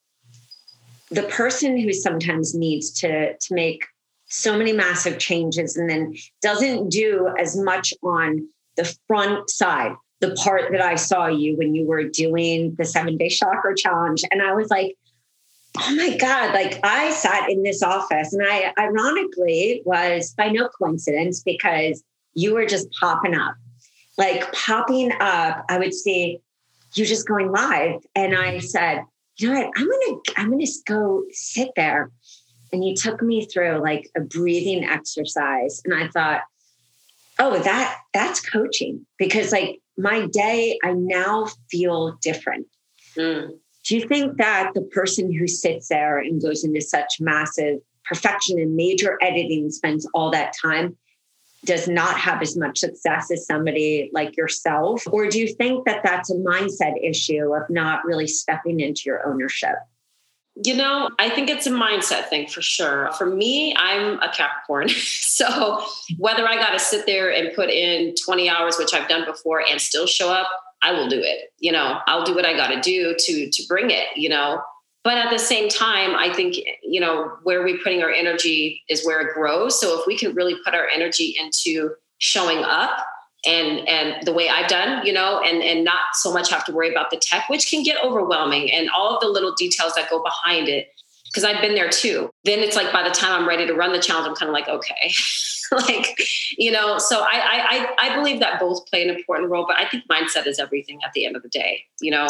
the 1.11 1.23
person 1.25 1.79
who 1.79 1.93
sometimes 1.93 2.55
needs 2.55 2.91
to, 3.01 3.37
to 3.37 3.55
make 3.55 3.85
so 4.31 4.57
many 4.57 4.73
massive 4.73 5.19
changes 5.19 5.77
and 5.77 5.91
then 5.91 6.15
doesn't 6.41 6.89
do 6.89 7.29
as 7.39 7.57
much 7.57 7.93
on 8.03 8.49
the 8.77 8.97
front 9.07 9.51
side, 9.51 9.93
the 10.21 10.35
part 10.37 10.71
that 10.71 10.81
I 10.81 10.95
saw 10.95 11.27
you 11.27 11.57
when 11.57 11.75
you 11.75 11.87
were 11.87 12.05
doing 12.05 12.75
the 12.79 12.85
seven 12.85 13.17
day 13.17 13.29
chakra 13.29 13.77
challenge. 13.77 14.23
And 14.31 14.41
I 14.41 14.55
was 14.55 14.71
like, 14.71 14.97
oh 15.79 15.95
my 15.97 16.17
God, 16.17 16.55
like 16.55 16.79
I 16.85 17.11
sat 17.11 17.51
in 17.51 17.63
this 17.63 17.83
office 17.83 18.33
and 18.33 18.43
I 18.49 18.73
ironically 18.79 19.83
was 19.85 20.33
by 20.35 20.49
no 20.49 20.69
coincidence 20.69 21.43
because 21.43 22.03
you 22.35 22.55
were 22.55 22.67
just 22.67 22.89
popping 22.93 23.35
up, 23.35 23.57
like 24.17 24.53
popping 24.53 25.13
up. 25.21 25.65
I 25.69 25.79
would 25.79 25.93
see 25.95 26.41
you 26.95 27.05
just 27.05 27.27
going 27.27 27.51
live. 27.51 28.01
And 28.15 28.37
I 28.37 28.59
said, 28.59 29.03
you 29.37 29.53
know 29.53 29.61
what? 29.61 29.71
I'm 29.77 29.87
to, 29.87 30.23
I'm 30.37 30.59
to 30.59 30.67
go 30.87 31.25
sit 31.33 31.71
there 31.75 32.11
and 32.73 32.85
you 32.85 32.95
took 32.95 33.23
me 33.23 33.47
through 33.47 33.81
like 33.83 34.11
a 34.17 34.21
breathing 34.21 34.85
exercise. 34.85 35.81
And 35.85 35.95
i 35.95 36.09
thought 36.09 36.43
oh 37.39 37.59
that 37.59 37.99
that's 38.13 38.41
coaching. 38.41 39.07
Because 39.19 39.53
like 39.53 39.81
my 39.97 40.27
day 40.27 40.79
i 40.85 40.93
now 40.93 41.49
feel 41.71 42.19
different. 42.23 42.67
Mm. 43.17 43.51
do 43.85 43.97
you 43.97 44.07
think 44.07 44.37
that 44.39 44.71
the 44.75 44.83
person 44.83 45.33
who 45.33 45.49
sits 45.49 45.89
there 45.89 46.19
and 46.19 46.41
goes 46.41 46.63
into 46.63 46.81
such 46.81 47.17
massive 47.19 47.81
perfection 48.05 48.59
and 48.61 48.77
major 48.77 49.19
editing 49.21 49.69
spends 49.71 50.09
all 50.15 50.31
that 50.31 50.55
time 50.61 50.97
does 51.65 51.89
not 51.89 52.17
have 52.17 52.41
as 52.41 52.57
much 52.57 52.79
success 52.79 53.31
as 53.31 53.47
somebody 53.47 54.11
like 54.13 54.37
yourself? 54.37 55.03
Or 55.11 55.29
do 55.29 55.39
you 55.39 55.49
think 55.49 55.85
that 55.85 56.03
that's 56.03 56.31
a 56.31 56.37
mindset 56.37 56.95
issue 57.03 57.55
of 57.55 57.69
not 57.69 58.05
really 58.05 58.27
stepping 58.27 58.81
into 58.81 59.03
your 59.07 59.27
ownership 59.29 59.77
you 60.57 60.75
know, 60.75 61.11
I 61.19 61.31
think 61.31 61.49
it's 61.49 61.67
a 61.67 61.71
mindset 61.71 62.29
thing 62.29 62.47
for 62.47 62.61
sure. 62.61 63.11
For 63.17 63.27
me, 63.27 63.75
I'm 63.77 64.21
a 64.21 64.31
Capricorn. 64.33 64.89
so 64.89 65.85
whether 66.19 66.47
I 66.47 66.57
got 66.57 66.71
to 66.71 66.79
sit 66.79 67.07
there 67.07 67.33
and 67.33 67.55
put 67.55 67.71
in 67.71 68.15
20 68.25 68.49
hours, 68.49 68.77
which 68.79 68.93
I've 68.93 69.09
done 69.09 69.25
before, 69.25 69.63
and 69.67 69.81
still 69.81 70.07
show 70.07 70.31
up, 70.31 70.49
I 70.83 70.93
will 70.93 71.09
do 71.09 71.21
it. 71.21 71.53
You 71.59 71.73
know, 71.73 72.01
I'll 72.07 72.25
do 72.25 72.35
what 72.35 72.45
I 72.45 72.55
got 72.55 72.69
to 72.69 72.81
do 72.81 73.15
to 73.17 73.51
to 73.51 73.63
bring 73.69 73.91
it, 73.91 74.09
you 74.17 74.29
know. 74.29 74.63
But 75.03 75.17
at 75.17 75.31
the 75.31 75.39
same 75.39 75.69
time, 75.71 76.15
I 76.15 76.33
think, 76.33 76.57
you 76.83 77.01
know, 77.01 77.33
where 77.43 77.63
we're 77.63 77.79
putting 77.79 78.03
our 78.03 78.11
energy 78.11 78.83
is 78.91 79.05
where 79.05 79.21
it 79.21 79.35
grows. 79.35 79.81
So 79.81 79.99
if 79.99 80.07
we 80.07 80.17
can 80.17 80.35
really 80.35 80.57
put 80.63 80.75
our 80.75 80.87
energy 80.89 81.37
into 81.41 81.95
showing 82.19 82.59
up 82.65 82.99
and 83.47 83.89
and 83.89 84.27
the 84.27 84.33
way 84.33 84.49
I've 84.49 84.69
done, 84.69 85.05
you 85.07 85.13
know, 85.13 85.41
and 85.41 85.63
and 85.63 85.85
not 85.85 86.01
so 86.15 86.33
much 86.33 86.51
have 86.51 86.65
to 86.67 86.73
worry 86.73 86.91
about 86.91 87.11
the 87.11 87.17
tech, 87.17 87.49
which 87.49 87.71
can 87.71 87.83
get 87.83 87.97
overwhelming 88.05 88.71
and 88.71 88.91
all 88.91 89.15
of 89.15 89.21
the 89.21 89.29
little 89.29 89.55
details 89.55 89.95
that 89.95 90.11
go 90.11 90.23
behind 90.23 90.69
it. 90.69 90.89
Because 91.27 91.45
I've 91.45 91.63
been 91.63 91.77
there 91.77 91.89
too. 91.89 92.29
Then 92.45 92.59
it's 92.59 92.75
like 92.75 92.93
by 92.93 93.05
the 93.05 93.15
time 93.15 93.33
I'm 93.33 93.49
ready 93.49 93.65
to 93.67 93.73
run 93.73 93.93
the 93.93 94.01
challenge, 94.01 94.27
I'm 94.27 94.35
kind 94.35 94.49
of 94.49 94.53
like, 94.53 94.69
okay, 94.69 95.13
like, 95.73 96.21
you 96.59 96.71
know. 96.71 96.99
So 96.99 97.21
I 97.21 97.87
I 97.99 98.09
I 98.11 98.17
believe 98.17 98.41
that 98.41 98.61
both 98.61 98.85
play 98.87 99.09
an 99.09 99.15
important 99.15 99.49
role, 99.51 99.65
but 99.67 99.79
I 99.79 99.89
think 99.89 100.05
mindset 100.09 100.47
is 100.47 100.59
everything 100.59 100.99
at 101.05 101.13
the 101.13 101.25
end 101.25 101.37
of 101.37 101.43
the 101.43 101.49
day, 101.49 101.85
you 102.01 102.11
know. 102.11 102.29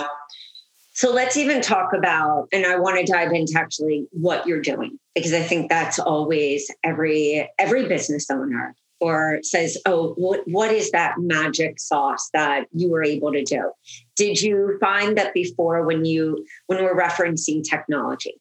So 0.92 1.12
let's 1.12 1.36
even 1.36 1.62
talk 1.62 1.92
about, 1.94 2.48
and 2.52 2.66
I 2.66 2.76
want 2.76 2.98
to 2.98 3.10
dive 3.10 3.32
into 3.32 3.54
actually 3.56 4.06
what 4.10 4.46
you're 4.46 4.60
doing 4.60 4.98
because 5.14 5.32
I 5.32 5.40
think 5.40 5.70
that's 5.70 5.98
always 5.98 6.70
every 6.84 7.48
every 7.58 7.88
business 7.88 8.30
owner 8.30 8.74
or 9.00 9.40
says, 9.42 9.78
"Oh, 9.86 10.14
what 10.16 10.46
what 10.46 10.72
is 10.72 10.90
that 10.90 11.14
magic 11.18 11.80
sauce 11.80 12.28
that 12.32 12.66
you 12.72 12.90
were 12.90 13.02
able 13.02 13.32
to 13.32 13.42
do?" 13.42 13.70
Did 14.16 14.40
you 14.40 14.76
find 14.80 15.16
that 15.18 15.34
before 15.34 15.84
when 15.84 16.04
you 16.04 16.44
when 16.66 16.82
we're 16.82 16.98
referencing 16.98 17.62
technology, 17.62 18.40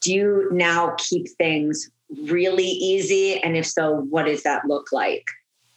do 0.00 0.12
you 0.12 0.48
now 0.52 0.94
keep 0.98 1.28
things 1.38 1.90
really 2.28 2.66
easy? 2.66 3.40
And 3.42 3.56
if 3.56 3.66
so, 3.66 4.06
what 4.10 4.26
does 4.26 4.42
that 4.42 4.66
look 4.66 4.92
like? 4.92 5.24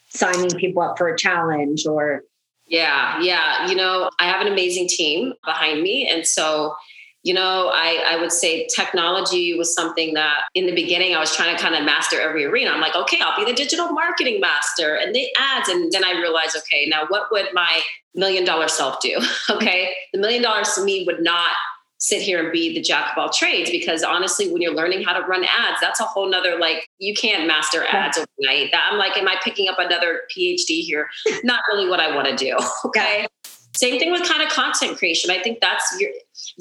Signing 0.10 0.52
people 0.52 0.84
up 0.84 0.98
for 0.98 1.08
a 1.08 1.18
challenge 1.18 1.86
or 1.86 2.24
yeah, 2.68 3.22
yeah. 3.22 3.68
You 3.70 3.76
know, 3.76 4.10
I 4.20 4.26
have 4.26 4.46
an 4.46 4.52
amazing 4.52 4.90
team 4.90 5.34
behind 5.46 5.82
me. 5.82 6.08
And 6.08 6.28
so 6.28 6.76
you 7.24 7.34
know, 7.34 7.70
I, 7.74 8.04
I 8.08 8.22
would 8.22 8.32
say 8.32 8.68
technology 8.74 9.54
was 9.58 9.74
something 9.74 10.14
that 10.14 10.44
in 10.54 10.66
the 10.66 10.74
beginning 10.74 11.16
I 11.16 11.20
was 11.20 11.36
trying 11.36 11.56
to 11.56 11.62
kind 11.62 11.76
of 11.76 11.84
master 11.84 12.22
every 12.22 12.46
arena. 12.46 12.72
I'm 12.72 12.80
like, 12.80 12.96
okay, 12.96 13.20
I'll 13.22 13.38
be 13.38 13.50
the 13.50 13.56
digital 13.56 13.90
marketing 13.92 14.40
master 14.40 14.96
and 14.96 15.14
the 15.14 15.28
ads. 15.38 15.68
And 15.68 15.92
then 15.92 16.06
I 16.06 16.12
realized, 16.14 16.56
okay, 16.58 16.86
now 16.88 17.06
what 17.08 17.32
would 17.32 17.48
my 17.54 17.82
million 18.16 18.46
dollar 18.46 18.68
self 18.68 19.02
do? 19.02 19.20
okay. 19.50 19.94
The 20.14 20.20
million 20.20 20.42
dollars 20.42 20.74
to 20.76 20.84
me 20.84 21.04
would 21.06 21.22
not 21.22 21.52
sit 22.00 22.22
here 22.22 22.42
and 22.42 22.52
be 22.52 22.74
the 22.74 22.82
jack 22.82 23.12
of 23.12 23.18
all 23.18 23.30
trades 23.30 23.72
because 23.72 24.04
honestly 24.04 24.52
when 24.52 24.62
you're 24.62 24.74
learning 24.74 25.04
how 25.04 25.20
to 25.20 25.26
run 25.26 25.44
ads 25.44 25.80
that's 25.82 26.00
a 26.00 26.04
whole 26.04 26.30
nother 26.30 26.60
like 26.60 26.88
you 27.00 27.14
can't 27.14 27.48
master 27.48 27.84
ads 27.86 28.18
overnight 28.18 28.72
that 28.72 28.88
i'm 28.92 29.00
like 29.00 29.18
am 29.18 29.28
i 29.28 29.36
picking 29.44 29.68
up 29.68 29.80
another 29.80 30.22
phd 30.32 30.68
here 30.68 31.10
not 31.44 31.64
really 31.68 31.90
what 31.90 32.00
i 32.00 32.16
want 32.16 32.28
to 32.28 32.36
do 32.36 32.56
okay 32.86 33.26
same 33.78 34.00
thing 34.00 34.12
with 34.12 34.28
kind 34.28 34.42
of 34.42 34.50
content 34.50 34.98
creation. 34.98 35.30
I 35.30 35.42
think 35.42 35.62
that's 35.62 35.96
your 36.00 36.10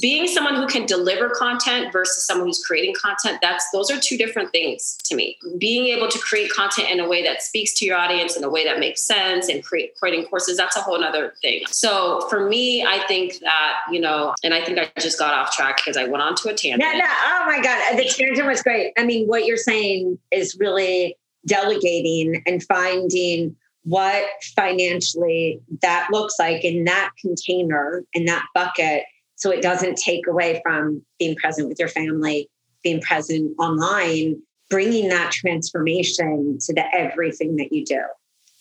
being 0.00 0.26
someone 0.26 0.54
who 0.54 0.66
can 0.66 0.86
deliver 0.86 1.30
content 1.30 1.92
versus 1.92 2.26
someone 2.26 2.46
who's 2.46 2.62
creating 2.64 2.94
content 2.94 3.38
that's 3.40 3.70
those 3.70 3.90
are 3.90 3.98
two 3.98 4.16
different 4.18 4.50
things 4.52 4.98
to 5.04 5.14
me. 5.14 5.38
Being 5.58 5.86
able 5.96 6.08
to 6.08 6.18
create 6.18 6.50
content 6.50 6.90
in 6.90 7.00
a 7.00 7.08
way 7.08 7.22
that 7.22 7.42
speaks 7.42 7.72
to 7.74 7.86
your 7.86 7.96
audience 7.96 8.36
in 8.36 8.44
a 8.44 8.50
way 8.50 8.64
that 8.64 8.78
makes 8.78 9.02
sense 9.02 9.48
and 9.48 9.64
create 9.64 9.96
creating 9.98 10.26
courses 10.26 10.56
that's 10.56 10.76
a 10.76 10.80
whole 10.80 11.02
other 11.02 11.34
thing. 11.40 11.62
So 11.68 12.26
for 12.28 12.48
me 12.48 12.84
i 12.84 12.98
think 13.06 13.38
that 13.40 13.74
you 13.90 14.00
know 14.00 14.34
and 14.44 14.52
i 14.52 14.62
think 14.62 14.78
i 14.78 14.90
just 15.00 15.18
got 15.18 15.32
off 15.34 15.52
track 15.52 15.78
because 15.78 15.96
i 15.96 16.04
went 16.04 16.22
on 16.22 16.34
to 16.36 16.48
a 16.48 16.54
tangent. 16.54 16.80
No, 16.80 16.92
no, 16.92 17.04
oh 17.04 17.44
my 17.46 17.60
god 17.62 17.96
the 17.96 18.04
tangent 18.04 18.46
was 18.46 18.62
great. 18.62 18.92
I 18.98 19.04
mean 19.04 19.26
what 19.26 19.46
you're 19.46 19.56
saying 19.56 20.18
is 20.30 20.56
really 20.58 21.16
delegating 21.46 22.42
and 22.46 22.62
finding 22.64 23.56
what 23.86 24.24
financially 24.56 25.60
that 25.80 26.08
looks 26.10 26.34
like 26.38 26.64
in 26.64 26.84
that 26.84 27.10
container 27.20 28.04
in 28.14 28.24
that 28.24 28.44
bucket 28.52 29.04
so 29.36 29.50
it 29.50 29.62
doesn't 29.62 29.96
take 29.96 30.26
away 30.26 30.60
from 30.64 31.02
being 31.18 31.36
present 31.36 31.68
with 31.68 31.78
your 31.78 31.88
family, 31.88 32.50
being 32.82 33.00
present 33.00 33.54
online, 33.58 34.42
bringing 34.70 35.08
that 35.10 35.30
transformation 35.30 36.58
to 36.60 36.74
the 36.74 36.84
everything 36.94 37.56
that 37.56 37.72
you 37.72 37.84
do. 37.84 38.00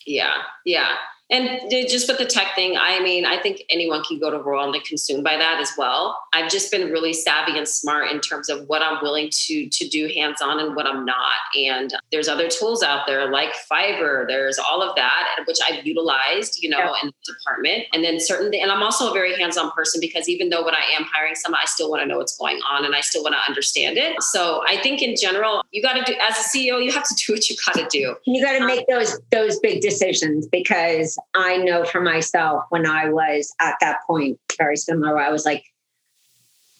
Yeah, 0.06 0.34
yeah. 0.64 0.94
And 1.28 1.70
just 1.70 2.08
with 2.08 2.18
the 2.18 2.24
tech 2.24 2.54
thing, 2.54 2.76
I 2.78 3.00
mean, 3.00 3.24
I 3.24 3.40
think 3.40 3.62
anyone 3.68 4.04
can 4.04 4.20
go 4.20 4.30
to 4.30 4.38
Royal 4.38 4.72
and 4.72 4.84
consumed 4.84 5.24
by 5.24 5.36
that 5.36 5.60
as 5.60 5.72
well. 5.76 6.18
I've 6.32 6.50
just 6.50 6.70
been 6.70 6.92
really 6.92 7.12
savvy 7.12 7.58
and 7.58 7.66
smart 7.66 8.12
in 8.12 8.20
terms 8.20 8.48
of 8.48 8.68
what 8.68 8.82
I'm 8.82 9.02
willing 9.02 9.30
to 9.30 9.68
to 9.68 9.88
do 9.88 10.08
hands 10.14 10.40
on 10.40 10.60
and 10.60 10.76
what 10.76 10.86
I'm 10.86 11.04
not. 11.04 11.34
And 11.56 11.92
there's 12.12 12.28
other 12.28 12.48
tools 12.48 12.82
out 12.82 13.06
there 13.06 13.30
like 13.30 13.50
Fiverr. 13.70 14.26
There's 14.28 14.58
all 14.58 14.82
of 14.82 14.94
that, 14.96 15.38
which 15.46 15.58
I've 15.68 15.84
utilized, 15.84 16.62
you 16.62 16.70
know, 16.70 16.78
yeah. 16.78 16.92
in 17.02 17.08
the 17.08 17.32
department. 17.32 17.84
And 17.92 18.04
then 18.04 18.20
certain, 18.20 18.54
and 18.54 18.70
I'm 18.70 18.82
also 18.82 19.10
a 19.10 19.12
very 19.12 19.36
hands 19.36 19.56
on 19.56 19.70
person 19.72 20.00
because 20.00 20.28
even 20.28 20.50
though 20.50 20.64
when 20.64 20.74
I 20.74 20.84
am 20.96 21.04
hiring 21.04 21.34
someone, 21.34 21.60
I 21.60 21.66
still 21.66 21.90
want 21.90 22.02
to 22.02 22.06
know 22.06 22.18
what's 22.18 22.36
going 22.36 22.60
on 22.70 22.84
and 22.84 22.94
I 22.94 23.00
still 23.00 23.22
want 23.22 23.34
to 23.34 23.40
understand 23.48 23.98
it. 23.98 24.22
So 24.22 24.62
I 24.66 24.80
think 24.80 25.02
in 25.02 25.16
general, 25.16 25.64
you 25.72 25.82
got 25.82 25.94
to 25.94 26.04
do 26.04 26.16
as 26.20 26.38
a 26.38 26.48
CEO, 26.48 26.84
you 26.84 26.92
have 26.92 27.04
to 27.04 27.14
do 27.14 27.32
what 27.32 27.48
you 27.50 27.56
got 27.66 27.74
to 27.74 27.86
do. 27.90 28.14
You 28.26 28.44
got 28.44 28.58
to 28.58 28.66
make 28.66 28.86
those 28.86 29.18
those 29.32 29.58
big 29.58 29.80
decisions 29.80 30.46
because 30.46 31.15
I 31.34 31.58
know 31.58 31.84
for 31.84 32.00
myself 32.00 32.64
when 32.70 32.86
I 32.86 33.08
was 33.08 33.52
at 33.60 33.74
that 33.80 33.98
point, 34.06 34.38
very 34.58 34.76
similar, 34.76 35.18
I 35.18 35.30
was 35.30 35.44
like, 35.44 35.64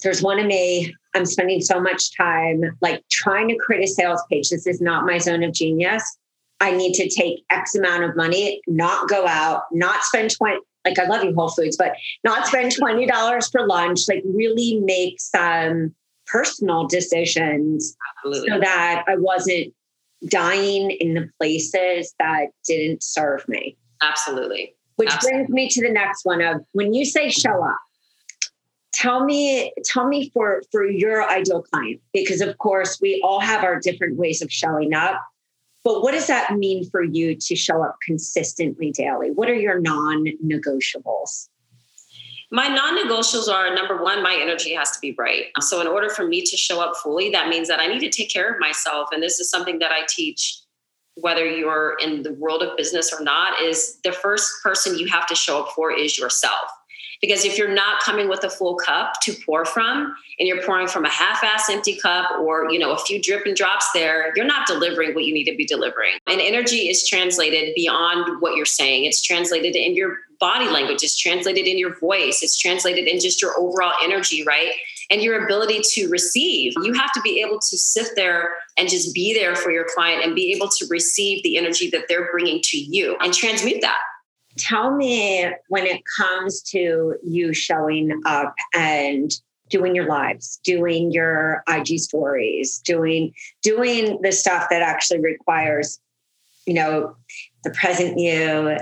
there's 0.02 0.22
one 0.22 0.38
of 0.38 0.46
me. 0.46 0.94
I'm 1.14 1.26
spending 1.26 1.60
so 1.60 1.80
much 1.80 2.16
time 2.16 2.62
like 2.80 3.02
trying 3.10 3.48
to 3.48 3.56
create 3.56 3.84
a 3.84 3.88
sales 3.88 4.22
page. 4.30 4.50
This 4.50 4.66
is 4.66 4.80
not 4.80 5.06
my 5.06 5.18
zone 5.18 5.42
of 5.42 5.52
genius. 5.52 6.18
I 6.60 6.70
need 6.72 6.94
to 6.94 7.08
take 7.08 7.44
X 7.50 7.74
amount 7.74 8.04
of 8.04 8.16
money, 8.16 8.60
not 8.66 9.08
go 9.08 9.26
out, 9.26 9.62
not 9.72 10.02
spend 10.04 10.30
20, 10.30 10.58
like 10.84 10.98
I 10.98 11.06
love 11.06 11.24
you, 11.24 11.34
Whole 11.34 11.50
Foods, 11.50 11.76
but 11.76 11.92
not 12.24 12.46
spend 12.46 12.72
$20 12.72 13.52
for 13.52 13.66
lunch, 13.66 14.00
like 14.08 14.22
really 14.24 14.80
make 14.80 15.20
some 15.20 15.94
personal 16.26 16.86
decisions 16.86 17.96
Absolutely. 18.24 18.48
so 18.48 18.60
that 18.60 19.04
I 19.06 19.16
wasn't 19.16 19.74
dying 20.28 20.90
in 20.92 21.14
the 21.14 21.28
places 21.38 22.14
that 22.18 22.46
didn't 22.66 23.02
serve 23.02 23.46
me. 23.48 23.76
Absolutely. 24.02 24.74
Which 24.96 25.10
Absolutely. 25.10 25.44
brings 25.44 25.50
me 25.50 25.68
to 25.68 25.82
the 25.82 25.92
next 25.92 26.24
one 26.24 26.40
of 26.40 26.62
when 26.72 26.94
you 26.94 27.04
say 27.04 27.28
show 27.28 27.62
up, 27.62 27.78
tell 28.96 29.24
me 29.24 29.72
tell 29.84 30.08
me 30.08 30.30
for 30.30 30.62
for 30.72 30.88
your 30.88 31.28
ideal 31.28 31.62
client 31.62 32.00
because 32.14 32.40
of 32.40 32.56
course 32.58 32.98
we 33.00 33.20
all 33.22 33.40
have 33.40 33.62
our 33.62 33.78
different 33.78 34.16
ways 34.16 34.40
of 34.40 34.50
showing 34.50 34.94
up 34.94 35.22
but 35.84 36.02
what 36.02 36.12
does 36.12 36.26
that 36.26 36.56
mean 36.56 36.88
for 36.90 37.02
you 37.02 37.36
to 37.36 37.54
show 37.54 37.82
up 37.82 37.96
consistently 38.04 38.90
daily 38.92 39.30
what 39.30 39.50
are 39.50 39.54
your 39.54 39.78
non-negotiables 39.80 41.48
my 42.50 42.68
non-negotiables 42.68 43.48
are 43.48 43.74
number 43.74 44.02
one 44.02 44.22
my 44.22 44.38
energy 44.40 44.72
has 44.72 44.90
to 44.90 44.98
be 45.00 45.10
bright 45.10 45.46
so 45.60 45.82
in 45.82 45.86
order 45.86 46.08
for 46.08 46.26
me 46.26 46.40
to 46.40 46.56
show 46.56 46.80
up 46.80 46.96
fully 46.96 47.30
that 47.30 47.48
means 47.48 47.68
that 47.68 47.80
i 47.80 47.86
need 47.86 48.00
to 48.00 48.08
take 48.08 48.30
care 48.30 48.50
of 48.50 48.58
myself 48.58 49.08
and 49.12 49.22
this 49.22 49.38
is 49.38 49.50
something 49.50 49.78
that 49.78 49.92
i 49.92 50.00
teach 50.08 50.60
whether 51.16 51.46
you're 51.46 51.96
in 51.98 52.22
the 52.22 52.32
world 52.34 52.62
of 52.62 52.76
business 52.76 53.12
or 53.12 53.22
not 53.22 53.60
is 53.60 53.98
the 54.04 54.12
first 54.12 54.50
person 54.62 54.98
you 54.98 55.08
have 55.08 55.26
to 55.26 55.34
show 55.34 55.62
up 55.62 55.72
for 55.74 55.90
is 55.90 56.18
yourself 56.18 56.68
Because 57.20 57.44
if 57.44 57.56
you're 57.56 57.72
not 57.72 58.00
coming 58.00 58.28
with 58.28 58.44
a 58.44 58.50
full 58.50 58.76
cup 58.76 59.14
to 59.22 59.34
pour 59.44 59.64
from, 59.64 60.14
and 60.38 60.46
you're 60.46 60.62
pouring 60.62 60.86
from 60.86 61.04
a 61.04 61.08
half-ass 61.08 61.70
empty 61.70 61.96
cup 61.96 62.30
or 62.40 62.70
you 62.70 62.78
know 62.78 62.92
a 62.92 62.98
few 62.98 63.20
drip 63.22 63.46
and 63.46 63.56
drops 63.56 63.90
there, 63.94 64.32
you're 64.36 64.46
not 64.46 64.66
delivering 64.66 65.14
what 65.14 65.24
you 65.24 65.32
need 65.32 65.44
to 65.44 65.56
be 65.56 65.64
delivering. 65.64 66.12
And 66.26 66.40
energy 66.40 66.88
is 66.88 67.08
translated 67.08 67.74
beyond 67.74 68.40
what 68.40 68.56
you're 68.56 68.66
saying. 68.66 69.04
It's 69.04 69.22
translated 69.22 69.74
in 69.74 69.94
your 69.94 70.18
body 70.38 70.68
language, 70.68 71.02
it's 71.02 71.16
translated 71.16 71.66
in 71.66 71.78
your 71.78 71.98
voice, 71.98 72.42
it's 72.42 72.58
translated 72.58 73.06
in 73.06 73.20
just 73.20 73.40
your 73.40 73.58
overall 73.58 73.94
energy, 74.02 74.44
right? 74.44 74.72
And 75.10 75.22
your 75.22 75.44
ability 75.44 75.82
to 75.90 76.08
receive. 76.08 76.72
You 76.82 76.92
have 76.94 77.12
to 77.12 77.20
be 77.20 77.40
able 77.40 77.60
to 77.60 77.78
sit 77.78 78.08
there 78.16 78.50
and 78.76 78.88
just 78.88 79.14
be 79.14 79.34
there 79.34 79.54
for 79.54 79.70
your 79.70 79.86
client 79.94 80.24
and 80.24 80.34
be 80.34 80.52
able 80.52 80.68
to 80.68 80.86
receive 80.90 81.42
the 81.42 81.56
energy 81.56 81.88
that 81.90 82.06
they're 82.08 82.30
bringing 82.32 82.60
to 82.64 82.76
you 82.76 83.16
and 83.20 83.32
transmute 83.32 83.82
that 83.82 83.98
tell 84.56 84.96
me 84.96 85.46
when 85.68 85.86
it 85.86 86.02
comes 86.18 86.62
to 86.62 87.14
you 87.22 87.52
showing 87.52 88.20
up 88.24 88.54
and 88.74 89.32
doing 89.68 89.94
your 89.94 90.06
lives 90.06 90.60
doing 90.64 91.10
your 91.10 91.62
ig 91.68 91.98
stories 91.98 92.78
doing 92.78 93.32
doing 93.62 94.20
the 94.22 94.32
stuff 94.32 94.68
that 94.70 94.82
actually 94.82 95.20
requires 95.20 96.00
you 96.66 96.74
know 96.74 97.16
the 97.64 97.70
present 97.70 98.18
you 98.18 98.78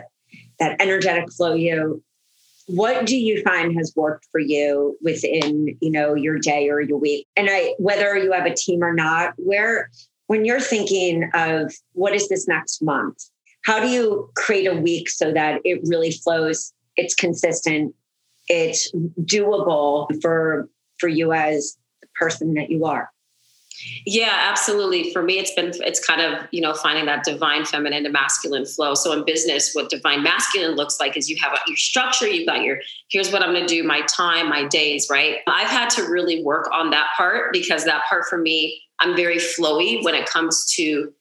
that 0.59 0.81
energetic 0.81 1.31
flow 1.33 1.55
you 1.55 2.03
what 2.67 3.07
do 3.07 3.17
you 3.17 3.43
find 3.43 3.77
has 3.77 3.93
worked 3.95 4.27
for 4.33 4.41
you 4.41 4.97
within 5.03 5.77
you 5.81 5.91
know 5.91 6.15
your 6.15 6.39
day 6.39 6.69
or 6.69 6.81
your 6.81 6.99
week? 6.99 7.27
And 7.37 7.49
i 7.51 7.75
whether 7.79 8.17
you 8.17 8.33
have 8.33 8.47
a 8.47 8.55
team 8.55 8.83
or 8.83 8.95
not 8.95 9.35
where 9.37 9.91
when 10.27 10.45
you're 10.45 10.61
thinking 10.61 11.31
of 11.35 11.73
what 11.93 12.15
is 12.15 12.29
this 12.29 12.49
next 12.49 12.83
month 12.83 13.19
how 13.65 13.81
do 13.81 13.89
you 13.89 14.31
create 14.35 14.67
a 14.67 14.75
week 14.75 15.09
so 15.09 15.33
that 15.33 15.61
it 15.65 15.81
really 15.85 16.11
flows 16.11 16.73
it's 16.97 17.15
consistent 17.15 17.95
it's 18.49 18.93
doable 19.21 20.09
for 20.23 20.69
for 20.99 21.09
you 21.09 21.33
as 21.33 21.77
the 22.01 22.09
person 22.15 22.55
that 22.55 22.71
you 22.71 22.85
are 22.85 23.11
yeah 24.07 24.49
absolutely. 24.51 25.13
For 25.13 25.23
me 25.23 25.39
it's 25.39 25.53
been 25.55 25.73
it's 25.81 26.05
kind 26.05 26.21
of 26.21 26.47
you 26.51 26.61
know 26.61 26.75
finding 26.75 27.07
that 27.07 27.25
divine 27.25 27.65
feminine 27.65 28.05
to 28.05 28.11
masculine 28.11 28.67
flow. 28.67 28.95
So 28.95 29.13
in 29.13 29.25
business 29.25 29.75
what 29.75 29.91
divine 29.91 30.23
masculine 30.23 30.77
looks 30.77 31.01
like 31.01 31.17
is 31.17 31.29
you 31.29 31.37
have 31.43 31.59
your 31.67 31.77
structure 31.77 32.27
you've 32.27 32.47
got 32.47 32.63
your 32.63 32.79
here's 33.09 33.33
what 33.33 33.43
i'm 33.43 33.53
going 33.53 33.67
to 33.67 33.75
do 33.75 33.83
my 33.83 34.03
time 34.03 34.49
my 34.49 34.67
days 34.67 35.09
right? 35.11 35.39
I've 35.47 35.69
had 35.69 35.91
to 35.91 36.03
really 36.03 36.43
work 36.43 36.69
on 36.73 36.91
that 36.91 37.09
part 37.17 37.53
because 37.53 37.85
that 37.85 38.05
part 38.09 38.25
for 38.29 38.39
me 38.39 38.81
i'm 39.01 39.17
very 39.17 39.37
flowy 39.37 40.03
when 40.05 40.15
it 40.15 40.27
comes 40.27 40.65
to 40.75 41.13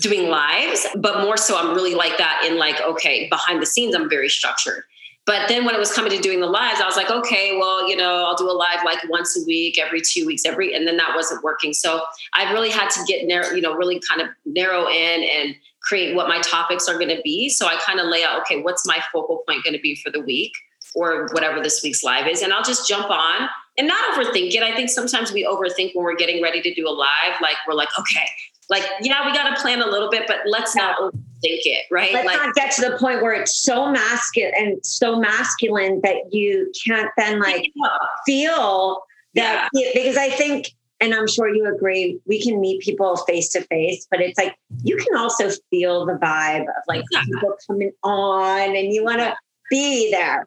doing 0.00 0.28
lives, 0.28 0.86
but 0.96 1.22
more 1.22 1.36
so 1.36 1.56
I'm 1.56 1.74
really 1.74 1.94
like 1.94 2.18
that 2.18 2.46
in 2.48 2.58
like, 2.58 2.80
okay, 2.80 3.28
behind 3.28 3.62
the 3.62 3.66
scenes, 3.66 3.94
I'm 3.94 4.08
very 4.08 4.28
structured. 4.28 4.84
But 5.26 5.48
then 5.48 5.64
when 5.64 5.74
it 5.74 5.78
was 5.78 5.92
coming 5.92 6.10
to 6.12 6.18
doing 6.18 6.40
the 6.40 6.46
lives, 6.46 6.80
I 6.80 6.86
was 6.86 6.96
like, 6.96 7.10
okay, 7.10 7.56
well, 7.58 7.88
you 7.88 7.96
know, 7.96 8.26
I'll 8.26 8.36
do 8.36 8.50
a 8.50 8.52
live 8.52 8.84
like 8.84 8.98
once 9.08 9.38
a 9.38 9.44
week, 9.46 9.78
every 9.78 10.02
two 10.02 10.26
weeks, 10.26 10.44
every, 10.44 10.74
and 10.74 10.86
then 10.86 10.98
that 10.98 11.14
wasn't 11.16 11.42
working. 11.42 11.72
So 11.72 12.02
I 12.34 12.52
really 12.52 12.70
had 12.70 12.90
to 12.90 13.00
get 13.06 13.26
narrow, 13.26 13.50
you 13.52 13.62
know, 13.62 13.74
really 13.74 14.00
kind 14.00 14.20
of 14.20 14.28
narrow 14.44 14.86
in 14.88 15.24
and 15.24 15.56
create 15.80 16.14
what 16.14 16.28
my 16.28 16.40
topics 16.42 16.88
are 16.88 16.94
going 16.94 17.08
to 17.08 17.22
be. 17.22 17.48
So 17.48 17.66
I 17.66 17.76
kind 17.76 18.00
of 18.00 18.06
lay 18.06 18.22
out, 18.22 18.40
okay, 18.42 18.60
what's 18.60 18.86
my 18.86 19.02
focal 19.12 19.42
point 19.48 19.64
going 19.64 19.74
to 19.74 19.80
be 19.80 19.94
for 19.94 20.10
the 20.10 20.20
week 20.20 20.52
or 20.94 21.28
whatever 21.32 21.62
this 21.62 21.82
week's 21.82 22.04
live 22.04 22.26
is. 22.26 22.42
And 22.42 22.52
I'll 22.52 22.62
just 22.62 22.86
jump 22.86 23.10
on 23.10 23.48
and 23.78 23.88
not 23.88 24.14
overthink 24.14 24.54
it. 24.54 24.62
I 24.62 24.76
think 24.76 24.90
sometimes 24.90 25.32
we 25.32 25.44
overthink 25.44 25.94
when 25.94 26.04
we're 26.04 26.16
getting 26.16 26.42
ready 26.42 26.60
to 26.60 26.74
do 26.74 26.86
a 26.86 26.90
live. 26.92 27.40
Like 27.40 27.56
we're 27.66 27.74
like, 27.74 27.88
okay, 27.98 28.26
like 28.70 28.84
yeah 29.00 29.26
we 29.26 29.32
got 29.32 29.54
to 29.54 29.60
plan 29.60 29.80
a 29.80 29.86
little 29.86 30.10
bit 30.10 30.24
but 30.26 30.38
let's 30.46 30.74
not 30.74 30.96
overthink 30.98 31.22
it 31.44 31.84
right 31.90 32.12
let's 32.12 32.26
like, 32.26 32.36
not 32.36 32.54
get 32.54 32.70
to 32.70 32.82
the 32.82 32.96
point 32.98 33.22
where 33.22 33.32
it's 33.32 33.56
so 33.56 33.90
masculine 33.90 34.52
and 34.56 34.84
so 34.84 35.18
masculine 35.18 36.00
that 36.02 36.16
you 36.32 36.70
can't 36.86 37.10
then 37.16 37.40
like 37.40 37.70
yeah. 37.74 37.88
feel 38.26 39.02
that 39.34 39.68
yeah. 39.72 39.90
because 39.94 40.16
i 40.16 40.28
think 40.30 40.72
and 41.00 41.14
i'm 41.14 41.26
sure 41.26 41.48
you 41.48 41.66
agree 41.66 42.18
we 42.26 42.40
can 42.40 42.60
meet 42.60 42.80
people 42.82 43.16
face 43.16 43.48
to 43.48 43.60
face 43.62 44.06
but 44.10 44.20
it's 44.20 44.38
like 44.38 44.56
you 44.82 44.96
can 44.96 45.16
also 45.16 45.50
feel 45.70 46.06
the 46.06 46.14
vibe 46.14 46.62
of 46.62 46.82
like 46.88 47.04
yeah. 47.10 47.22
people 47.24 47.54
coming 47.66 47.92
on 48.02 48.76
and 48.76 48.92
you 48.92 49.04
want 49.04 49.18
to 49.18 49.34
be 49.70 50.10
there 50.10 50.46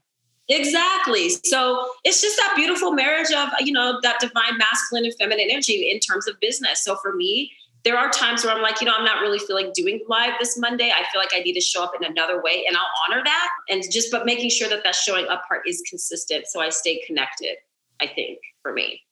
Exactly. 0.49 1.29
So 1.43 1.89
it's 2.03 2.21
just 2.21 2.37
that 2.37 2.53
beautiful 2.55 2.93
marriage 2.93 3.31
of, 3.31 3.49
you 3.59 3.73
know, 3.73 3.99
that 4.01 4.19
divine 4.19 4.57
masculine 4.57 5.05
and 5.05 5.13
feminine 5.15 5.47
energy 5.49 5.91
in 5.91 5.99
terms 5.99 6.27
of 6.27 6.39
business. 6.39 6.83
So 6.83 6.95
for 6.97 7.13
me, 7.13 7.51
there 7.87 7.97
are 7.97 8.09
times 8.09 8.43
where 8.43 8.53
I'm 8.53 8.61
like, 8.61 8.81
you 8.81 8.85
know, 8.85 8.93
I'm 8.93 9.05
not 9.05 9.21
really 9.21 9.39
feeling 9.39 9.71
doing 9.73 10.01
live 10.09 10.33
this 10.41 10.57
Monday. 10.57 10.91
I 10.91 11.05
feel 11.09 11.21
like 11.21 11.29
I 11.33 11.39
need 11.39 11.53
to 11.53 11.61
show 11.61 11.81
up 11.85 11.93
in 11.97 12.03
another 12.03 12.41
way 12.41 12.65
and 12.67 12.75
I'll 12.75 12.83
honor 13.05 13.23
that. 13.23 13.47
And 13.69 13.81
just, 13.89 14.11
but 14.11 14.25
making 14.25 14.49
sure 14.49 14.67
that 14.67 14.83
that 14.83 14.93
showing 14.93 15.25
up 15.29 15.47
part 15.47 15.61
is 15.65 15.81
consistent. 15.89 16.47
So 16.47 16.59
I 16.59 16.67
stay 16.67 17.01
connected, 17.07 17.55
I 18.01 18.07
think 18.07 18.39
for 18.61 18.73
me. 18.73 19.03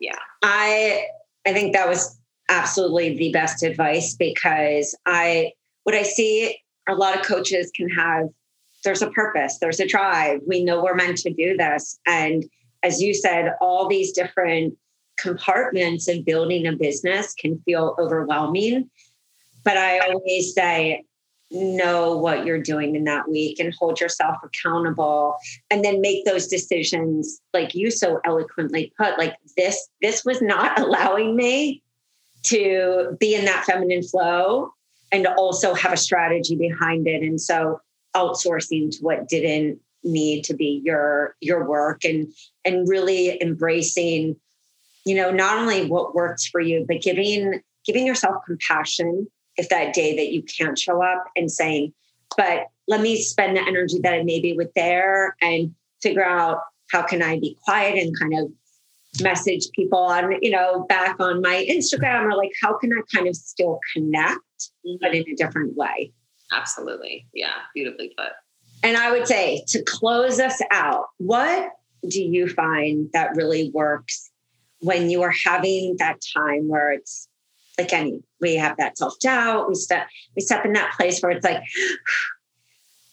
Yeah. 0.00 0.18
I, 0.42 1.06
I 1.46 1.54
think 1.54 1.72
that 1.72 1.88
was 1.88 2.20
absolutely 2.50 3.16
the 3.16 3.32
best 3.32 3.62
advice 3.62 4.14
because 4.16 4.94
I, 5.06 5.52
what 5.84 5.94
I 5.94 6.02
see 6.02 6.58
a 6.90 6.94
lot 6.94 7.18
of 7.18 7.24
coaches 7.24 7.72
can 7.74 7.88
have, 7.88 8.26
there's 8.84 9.00
a 9.00 9.08
purpose, 9.12 9.56
there's 9.62 9.80
a 9.80 9.86
drive. 9.86 10.40
We 10.46 10.62
know 10.62 10.84
we're 10.84 10.94
meant 10.94 11.16
to 11.18 11.32
do 11.32 11.56
this. 11.56 11.98
And 12.06 12.44
as 12.82 13.00
you 13.00 13.14
said, 13.14 13.54
all 13.62 13.88
these 13.88 14.12
different 14.12 14.76
compartments 15.20 16.08
of 16.08 16.24
building 16.24 16.66
a 16.66 16.72
business 16.72 17.34
can 17.34 17.60
feel 17.60 17.96
overwhelming. 17.98 18.90
But 19.64 19.76
I 19.76 19.98
always 19.98 20.54
say, 20.54 21.04
know 21.50 22.16
what 22.16 22.46
you're 22.46 22.62
doing 22.62 22.94
in 22.94 23.04
that 23.04 23.28
week 23.28 23.58
and 23.58 23.74
hold 23.74 24.00
yourself 24.00 24.36
accountable 24.44 25.36
and 25.70 25.84
then 25.84 26.00
make 26.00 26.24
those 26.24 26.46
decisions 26.46 27.40
like 27.52 27.74
you 27.74 27.90
so 27.90 28.20
eloquently 28.24 28.92
put 28.96 29.18
like 29.18 29.34
this 29.56 29.88
this 30.00 30.24
was 30.24 30.40
not 30.40 30.78
allowing 30.80 31.34
me 31.34 31.82
to 32.44 33.16
be 33.18 33.34
in 33.34 33.44
that 33.44 33.64
feminine 33.64 34.02
flow 34.02 34.72
and 35.10 35.26
also 35.26 35.74
have 35.74 35.92
a 35.92 35.96
strategy 35.96 36.54
behind 36.54 37.08
it 37.08 37.22
and 37.22 37.40
so 37.40 37.80
outsourcing 38.14 38.90
to 38.90 38.98
what 39.02 39.28
didn't 39.28 39.80
need 40.04 40.44
to 40.44 40.54
be 40.54 40.80
your 40.84 41.34
your 41.40 41.68
work 41.68 42.04
and 42.04 42.32
and 42.64 42.88
really 42.88 43.42
embracing 43.42 44.36
you 45.10 45.16
know 45.16 45.32
not 45.32 45.58
only 45.58 45.86
what 45.86 46.14
works 46.14 46.46
for 46.46 46.60
you 46.60 46.84
but 46.86 47.02
giving 47.02 47.60
giving 47.84 48.06
yourself 48.06 48.36
compassion 48.46 49.26
if 49.56 49.68
that 49.68 49.92
day 49.92 50.14
that 50.14 50.32
you 50.32 50.40
can't 50.42 50.78
show 50.78 51.02
up 51.02 51.24
and 51.34 51.50
saying 51.50 51.92
but 52.36 52.68
let 52.86 53.00
me 53.00 53.20
spend 53.20 53.56
the 53.56 53.60
energy 53.60 53.98
that 54.00 54.14
i 54.14 54.22
maybe 54.22 54.52
with 54.52 54.72
there 54.74 55.34
and 55.42 55.74
figure 56.00 56.24
out 56.24 56.60
how 56.92 57.02
can 57.02 57.22
i 57.22 57.40
be 57.40 57.58
quiet 57.64 57.98
and 57.98 58.16
kind 58.20 58.38
of 58.38 58.52
message 59.20 59.66
people 59.74 59.98
on 59.98 60.40
you 60.40 60.50
know 60.50 60.86
back 60.88 61.16
on 61.18 61.42
my 61.42 61.66
instagram 61.68 62.22
or 62.32 62.36
like 62.36 62.52
how 62.62 62.78
can 62.78 62.92
i 62.92 63.00
kind 63.12 63.26
of 63.26 63.34
still 63.34 63.80
connect 63.92 64.38
mm-hmm. 64.86 64.94
but 65.00 65.12
in 65.12 65.24
a 65.28 65.34
different 65.34 65.76
way. 65.76 66.12
Absolutely. 66.52 67.26
Yeah 67.34 67.54
beautifully 67.74 68.14
put. 68.16 68.30
And 68.84 68.96
i 68.96 69.10
would 69.10 69.26
say 69.26 69.64
to 69.68 69.82
close 69.82 70.38
us 70.38 70.62
out 70.70 71.06
what 71.18 71.72
do 72.08 72.22
you 72.22 72.48
find 72.48 73.10
that 73.12 73.34
really 73.34 73.70
works 73.74 74.29
when 74.80 75.10
you 75.10 75.22
are 75.22 75.34
having 75.44 75.96
that 75.98 76.20
time 76.36 76.68
where 76.68 76.92
it's 76.92 77.28
like 77.78 77.92
any 77.92 78.22
we 78.40 78.56
have 78.56 78.76
that 78.76 78.98
self-doubt 78.98 79.68
we 79.68 79.74
step 79.74 80.08
we 80.36 80.42
step 80.42 80.64
in 80.64 80.72
that 80.72 80.92
place 80.96 81.20
where 81.20 81.32
it's 81.32 81.44
like 81.44 81.62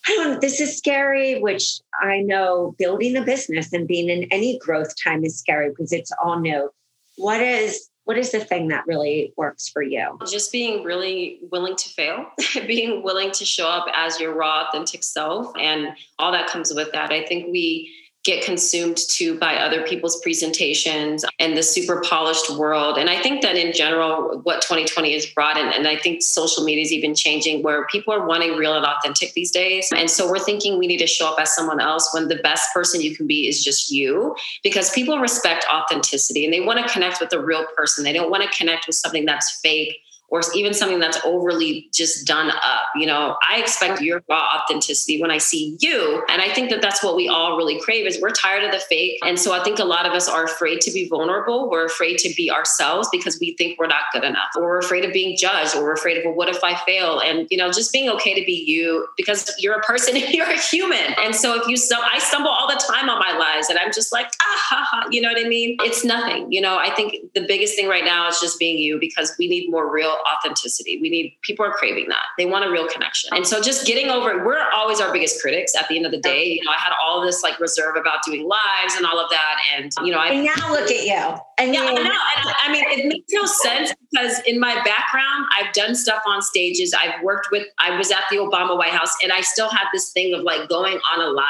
I 0.07 0.11
don't 0.11 0.33
know 0.33 0.39
this 0.39 0.61
is 0.61 0.77
scary, 0.77 1.39
which 1.41 1.81
I 1.99 2.21
know 2.21 2.75
building 2.77 3.17
a 3.17 3.23
business 3.23 3.73
and 3.73 3.87
being 3.87 4.09
in 4.09 4.23
any 4.31 4.57
growth 4.59 4.93
time 5.03 5.25
is 5.25 5.37
scary 5.37 5.69
because 5.69 5.91
it's 5.91 6.11
all 6.23 6.39
new. 6.39 6.69
What 7.17 7.41
is 7.41 7.89
what 8.05 8.17
is 8.17 8.31
the 8.31 8.39
thing 8.39 8.69
that 8.69 8.85
really 8.87 9.33
works 9.35 9.67
for 9.67 9.81
you? 9.81 10.17
Just 10.31 10.49
being 10.53 10.83
really 10.85 11.39
willing 11.51 11.75
to 11.75 11.89
fail, 11.89 12.25
being 12.67 13.03
willing 13.03 13.31
to 13.31 13.43
show 13.43 13.67
up 13.67 13.85
as 13.93 14.17
your 14.17 14.33
raw, 14.33 14.67
authentic 14.69 15.03
self, 15.03 15.51
and 15.59 15.89
all 16.17 16.31
that 16.31 16.47
comes 16.47 16.73
with 16.73 16.89
that. 16.93 17.11
I 17.11 17.25
think 17.25 17.51
we 17.51 17.93
get 18.27 18.43
consumed 18.43 18.97
to 18.97 19.39
by 19.39 19.55
other 19.55 19.81
people's 19.87 20.19
presentations 20.19 21.23
and 21.39 21.55
the 21.55 21.63
super 21.63 22.01
polished 22.01 22.49
world. 22.49 22.97
And 22.97 23.09
I 23.09 23.21
think 23.21 23.41
that 23.41 23.55
in 23.55 23.71
general, 23.71 24.41
what 24.43 24.61
2020 24.61 25.13
has 25.13 25.25
brought, 25.27 25.55
and, 25.55 25.73
and 25.73 25.87
I 25.87 25.95
think 25.95 26.21
social 26.21 26.65
media 26.65 26.83
is 26.83 26.91
even 26.91 27.15
changing 27.15 27.63
where 27.63 27.87
people 27.87 28.13
are 28.13 28.27
wanting 28.27 28.57
real 28.57 28.75
and 28.75 28.85
authentic 28.85 29.33
these 29.33 29.49
days. 29.49 29.89
And 29.95 30.11
so 30.11 30.29
we're 30.29 30.39
thinking 30.39 30.77
we 30.77 30.87
need 30.87 30.97
to 30.97 31.07
show 31.07 31.31
up 31.31 31.39
as 31.39 31.55
someone 31.55 31.79
else 31.79 32.13
when 32.13 32.27
the 32.27 32.35
best 32.35 32.73
person 32.73 32.99
you 32.99 33.15
can 33.15 33.27
be 33.27 33.47
is 33.47 33.63
just 33.63 33.89
you, 33.89 34.35
because 34.61 34.91
people 34.91 35.19
respect 35.19 35.65
authenticity 35.71 36.43
and 36.43 36.53
they 36.53 36.59
want 36.59 36.85
to 36.85 36.93
connect 36.93 37.21
with 37.21 37.31
a 37.31 37.39
real 37.39 37.65
person. 37.77 38.03
They 38.03 38.11
don't 38.11 38.29
want 38.29 38.43
to 38.43 38.57
connect 38.57 38.87
with 38.87 38.97
something 38.97 39.25
that's 39.25 39.61
fake 39.61 40.01
or 40.29 40.41
even 40.55 40.73
something 40.73 40.99
that's 40.99 41.19
overly 41.23 41.89
just 41.93 42.27
done 42.27 42.49
up. 42.49 42.81
You 42.95 43.05
know, 43.05 43.37
I 43.47 43.59
expect 43.59 44.01
your 44.01 44.23
raw 44.29 44.59
authenticity 44.61 45.21
when 45.21 45.31
I 45.31 45.37
see 45.37 45.77
you. 45.79 46.23
And 46.29 46.41
I 46.41 46.53
think 46.53 46.69
that 46.69 46.81
that's 46.81 47.01
what 47.01 47.15
we 47.15 47.29
all 47.29 47.55
really 47.55 47.79
crave 47.79 48.05
is 48.05 48.19
we're 48.21 48.31
tired 48.31 48.63
of 48.63 48.71
the 48.71 48.79
fake. 48.79 49.19
And 49.25 49.39
so 49.39 49.53
I 49.53 49.63
think 49.63 49.79
a 49.79 49.85
lot 49.85 50.05
of 50.05 50.11
us 50.13 50.27
are 50.27 50.43
afraid 50.43 50.81
to 50.81 50.91
be 50.91 51.07
vulnerable. 51.07 51.69
We're 51.69 51.85
afraid 51.85 52.17
to 52.19 52.33
be 52.35 52.51
ourselves 52.51 53.07
because 53.11 53.39
we 53.39 53.55
think 53.55 53.79
we're 53.79 53.87
not 53.87 54.03
good 54.11 54.25
enough. 54.25 54.49
Or 54.55 54.63
we're 54.63 54.79
afraid 54.79 55.05
of 55.05 55.13
being 55.13 55.37
judged 55.37 55.75
or 55.75 55.83
we're 55.83 55.93
afraid 55.93 56.17
of, 56.17 56.25
well, 56.25 56.33
what 56.33 56.49
if 56.49 56.61
I 56.63 56.75
fail? 56.75 57.19
And, 57.19 57.47
you 57.49 57.57
know, 57.57 57.71
just 57.71 57.93
being 57.93 58.09
okay 58.09 58.37
to 58.37 58.45
be 58.45 58.65
you 58.67 59.07
because 59.15 59.53
you're 59.57 59.75
a 59.75 59.81
person 59.81 60.17
and 60.17 60.27
you're 60.33 60.49
a 60.49 60.59
human. 60.59 61.15
And 61.23 61.33
so 61.33 61.59
if 61.61 61.67
you, 61.67 61.75
stum- 61.75 62.03
I 62.03 62.19
stumble 62.19 62.51
all 62.51 62.67
the 62.67 62.81
time 62.91 63.09
on 63.09 63.19
my 63.19 63.37
lives 63.37 63.69
and 63.69 63.79
I'm 63.79 63.93
just 63.93 64.11
like, 64.11 64.27
ah, 64.41 64.63
ha, 64.69 64.87
ha, 64.89 65.07
you 65.09 65.21
know 65.21 65.29
what 65.29 65.43
I 65.43 65.47
mean? 65.47 65.77
It's 65.81 66.03
nothing. 66.03 66.51
You 66.51 66.59
know, 66.59 66.77
I 66.77 66.93
think 66.93 67.33
the 67.33 67.45
biggest 67.47 67.75
thing 67.75 67.87
right 67.87 68.03
now 68.03 68.27
is 68.27 68.41
just 68.41 68.59
being 68.59 68.77
you 68.77 68.99
because 68.99 69.33
we 69.39 69.47
need 69.47 69.71
more 69.71 69.91
real 69.91 70.16
authenticity. 70.25 70.99
We 71.01 71.09
need 71.09 71.37
people 71.41 71.65
are 71.65 71.71
craving 71.71 72.09
that. 72.09 72.23
They 72.37 72.45
want 72.45 72.65
a 72.65 72.71
real 72.71 72.87
connection. 72.87 73.29
And 73.33 73.45
so 73.45 73.61
just 73.61 73.85
getting 73.85 74.09
over 74.09 74.45
we're 74.45 74.69
always 74.71 74.99
our 74.99 75.11
biggest 75.11 75.41
critics 75.41 75.75
at 75.75 75.87
the 75.87 75.97
end 75.97 76.05
of 76.05 76.11
the 76.11 76.19
day. 76.19 76.45
You 76.45 76.63
know, 76.63 76.71
I 76.71 76.77
had 76.77 76.93
all 77.01 77.21
this 77.21 77.43
like 77.43 77.59
reserve 77.59 77.95
about 77.95 78.19
doing 78.25 78.47
lives 78.47 78.95
and 78.95 79.05
all 79.05 79.19
of 79.19 79.29
that. 79.29 79.59
And 79.75 79.91
you 80.03 80.11
know, 80.11 80.19
I 80.19 80.27
and 80.27 80.43
now 80.43 80.71
look 80.71 80.89
at 80.91 81.03
you. 81.03 81.37
And 81.57 81.73
yeah, 81.73 81.81
I 81.81 81.93
know. 81.93 82.01
And, 82.01 82.53
I 82.63 82.71
mean, 82.71 82.83
it 82.87 83.07
makes 83.07 83.25
no 83.31 83.45
sense 83.45 83.93
because 84.11 84.39
in 84.45 84.59
my 84.59 84.75
background, 84.83 85.45
I've 85.57 85.73
done 85.73 85.95
stuff 85.95 86.21
on 86.25 86.41
stages. 86.41 86.93
I've 86.93 87.21
worked 87.23 87.49
with 87.51 87.67
I 87.79 87.97
was 87.97 88.11
at 88.11 88.23
the 88.29 88.37
Obama 88.37 88.77
White 88.77 88.91
House 88.91 89.15
and 89.23 89.31
I 89.31 89.41
still 89.41 89.69
had 89.69 89.85
this 89.93 90.11
thing 90.11 90.33
of 90.33 90.43
like 90.43 90.69
going 90.69 90.99
on 91.11 91.21
a 91.21 91.29
live. 91.29 91.45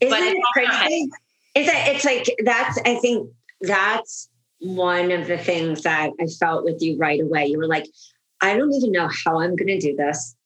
Isn't 0.00 0.18
but 0.18 0.22
it 0.22 0.36
crazy? 0.52 1.10
Is 1.54 1.68
it 1.68 1.74
it's 1.74 2.04
like 2.04 2.26
that's 2.44 2.78
I 2.84 2.96
think 2.96 3.30
that's 3.62 4.28
one 4.60 5.12
of 5.12 5.26
the 5.26 5.38
things 5.38 5.82
that 5.82 6.10
I 6.20 6.26
felt 6.26 6.64
with 6.64 6.80
you 6.80 6.96
right 6.96 7.20
away. 7.20 7.46
You 7.46 7.58
were 7.58 7.66
like, 7.66 7.86
I 8.40 8.56
don't 8.56 8.72
even 8.72 8.92
know 8.92 9.08
how 9.24 9.40
I'm 9.40 9.56
going 9.56 9.68
to 9.68 9.78
do 9.78 9.96
this, 9.96 10.36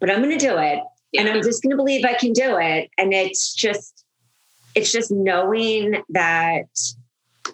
but 0.00 0.10
I'm 0.10 0.22
going 0.22 0.36
to 0.36 0.46
do 0.46 0.56
it. 0.58 0.82
Yeah. 1.12 1.22
And 1.22 1.30
I'm 1.30 1.42
just 1.42 1.62
going 1.62 1.70
to 1.70 1.76
believe 1.76 2.04
I 2.04 2.14
can 2.14 2.32
do 2.32 2.58
it. 2.58 2.90
And 2.98 3.14
it's 3.14 3.54
just, 3.54 4.04
it's 4.74 4.92
just 4.92 5.10
knowing 5.10 6.02
that 6.10 6.66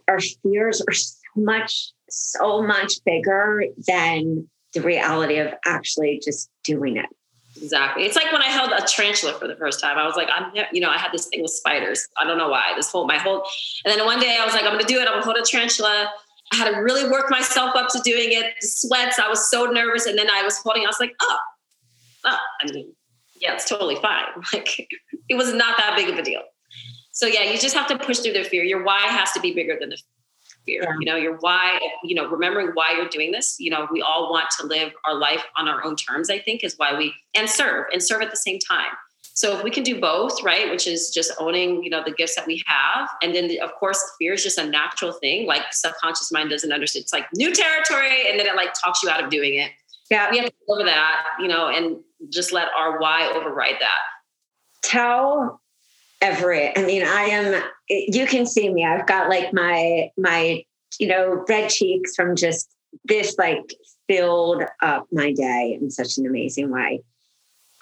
our 0.08 0.18
fears 0.42 0.82
are 0.88 0.92
so 0.92 1.16
much, 1.36 1.92
so 2.10 2.62
much 2.62 2.92
bigger 3.04 3.64
than 3.86 4.48
the 4.72 4.82
reality 4.82 5.38
of 5.38 5.54
actually 5.64 6.20
just 6.24 6.50
doing 6.64 6.96
it. 6.96 7.06
Exactly. 7.56 8.04
It's 8.04 8.16
like 8.16 8.32
when 8.32 8.42
I 8.42 8.48
held 8.48 8.72
a 8.72 8.82
tarantula 8.82 9.34
for 9.34 9.46
the 9.46 9.56
first 9.56 9.80
time. 9.80 9.96
I 9.96 10.06
was 10.06 10.16
like, 10.16 10.28
I'm, 10.32 10.52
you 10.72 10.80
know, 10.80 10.90
I 10.90 10.98
had 10.98 11.12
this 11.12 11.26
thing 11.26 11.42
with 11.42 11.52
spiders. 11.52 12.08
I 12.16 12.24
don't 12.24 12.38
know 12.38 12.48
why. 12.48 12.72
This 12.76 12.90
whole, 12.90 13.06
my 13.06 13.18
whole, 13.18 13.44
and 13.84 13.94
then 13.94 14.04
one 14.04 14.20
day 14.20 14.38
I 14.40 14.44
was 14.44 14.54
like, 14.54 14.64
I'm 14.64 14.72
going 14.72 14.84
to 14.84 14.92
do 14.92 14.98
it. 15.00 15.06
I'm 15.06 15.14
going 15.14 15.22
to 15.22 15.24
hold 15.24 15.36
a 15.36 15.42
tarantula. 15.42 16.10
I 16.52 16.56
had 16.56 16.70
to 16.72 16.78
really 16.78 17.08
work 17.08 17.30
myself 17.30 17.74
up 17.76 17.88
to 17.90 18.00
doing 18.04 18.32
it. 18.32 18.54
The 18.60 18.66
sweats. 18.66 19.18
I 19.18 19.28
was 19.28 19.50
so 19.50 19.66
nervous. 19.66 20.06
And 20.06 20.18
then 20.18 20.28
I 20.30 20.42
was 20.42 20.58
holding, 20.58 20.84
I 20.84 20.86
was 20.86 21.00
like, 21.00 21.14
oh, 21.20 21.38
oh, 22.24 22.38
I 22.60 22.72
mean, 22.72 22.92
yeah, 23.40 23.54
it's 23.54 23.68
totally 23.68 23.96
fine. 23.96 24.24
Like 24.52 24.88
it 25.28 25.34
was 25.36 25.52
not 25.52 25.76
that 25.78 25.94
big 25.96 26.08
of 26.08 26.18
a 26.18 26.22
deal. 26.22 26.42
So 27.12 27.26
yeah, 27.26 27.42
you 27.42 27.58
just 27.58 27.74
have 27.74 27.86
to 27.88 27.98
push 27.98 28.18
through 28.18 28.32
the 28.32 28.44
fear. 28.44 28.64
Your 28.64 28.82
why 28.82 29.02
has 29.02 29.32
to 29.32 29.40
be 29.40 29.54
bigger 29.54 29.76
than 29.78 29.90
the 29.90 29.98
fear. 30.64 30.96
You 31.00 31.06
know, 31.06 31.16
your 31.16 31.36
why, 31.38 31.78
you 32.02 32.14
know, 32.14 32.28
remembering 32.28 32.68
why 32.74 32.94
you're 32.94 33.08
doing 33.08 33.32
this. 33.32 33.56
You 33.58 33.70
know, 33.70 33.86
we 33.90 34.02
all 34.02 34.30
want 34.30 34.50
to 34.58 34.66
live 34.66 34.92
our 35.04 35.14
life 35.14 35.44
on 35.56 35.68
our 35.68 35.84
own 35.84 35.96
terms, 35.96 36.30
I 36.30 36.38
think, 36.38 36.64
is 36.64 36.74
why 36.76 36.96
we 36.96 37.14
and 37.34 37.48
serve 37.48 37.86
and 37.92 38.02
serve 38.02 38.22
at 38.22 38.30
the 38.30 38.36
same 38.36 38.58
time. 38.58 38.92
So 39.36 39.56
if 39.56 39.64
we 39.64 39.70
can 39.70 39.82
do 39.82 40.00
both, 40.00 40.44
right, 40.44 40.70
which 40.70 40.86
is 40.86 41.10
just 41.10 41.32
owning, 41.40 41.82
you 41.82 41.90
know, 41.90 42.04
the 42.04 42.12
gifts 42.12 42.36
that 42.36 42.46
we 42.46 42.62
have, 42.66 43.08
and 43.20 43.34
then 43.34 43.48
the, 43.48 43.58
of 43.60 43.74
course 43.74 44.00
fear 44.16 44.34
is 44.34 44.44
just 44.44 44.58
a 44.58 44.64
natural 44.64 45.12
thing. 45.12 45.46
Like 45.46 45.62
subconscious 45.72 46.30
mind 46.30 46.50
doesn't 46.50 46.72
understand. 46.72 47.02
It's 47.02 47.12
like 47.12 47.26
new 47.34 47.52
territory, 47.52 48.30
and 48.30 48.38
then 48.38 48.46
it 48.46 48.54
like 48.54 48.74
talks 48.74 49.02
you 49.02 49.10
out 49.10 49.22
of 49.22 49.30
doing 49.30 49.54
it. 49.54 49.72
Yeah, 50.10 50.30
we 50.30 50.38
have 50.38 50.46
to 50.46 50.52
over 50.68 50.84
that, 50.84 51.24
you 51.40 51.48
know, 51.48 51.68
and 51.68 51.96
just 52.28 52.52
let 52.52 52.68
our 52.78 53.00
why 53.00 53.32
override 53.34 53.76
that. 53.80 53.98
Tell 54.82 55.60
Everett. 56.24 56.72
I 56.78 56.84
mean, 56.86 57.02
I 57.02 57.24
am, 57.24 57.62
you 57.88 58.26
can 58.26 58.46
see 58.46 58.72
me. 58.72 58.82
I've 58.82 59.06
got 59.06 59.28
like 59.28 59.52
my, 59.52 60.10
my, 60.16 60.64
you 60.98 61.06
know, 61.06 61.44
red 61.46 61.68
cheeks 61.68 62.16
from 62.16 62.34
just 62.34 62.70
this 63.04 63.36
like 63.36 63.74
filled 64.08 64.62
up 64.80 65.06
my 65.12 65.32
day 65.32 65.78
in 65.78 65.90
such 65.90 66.16
an 66.16 66.26
amazing 66.26 66.70
way. 66.70 67.02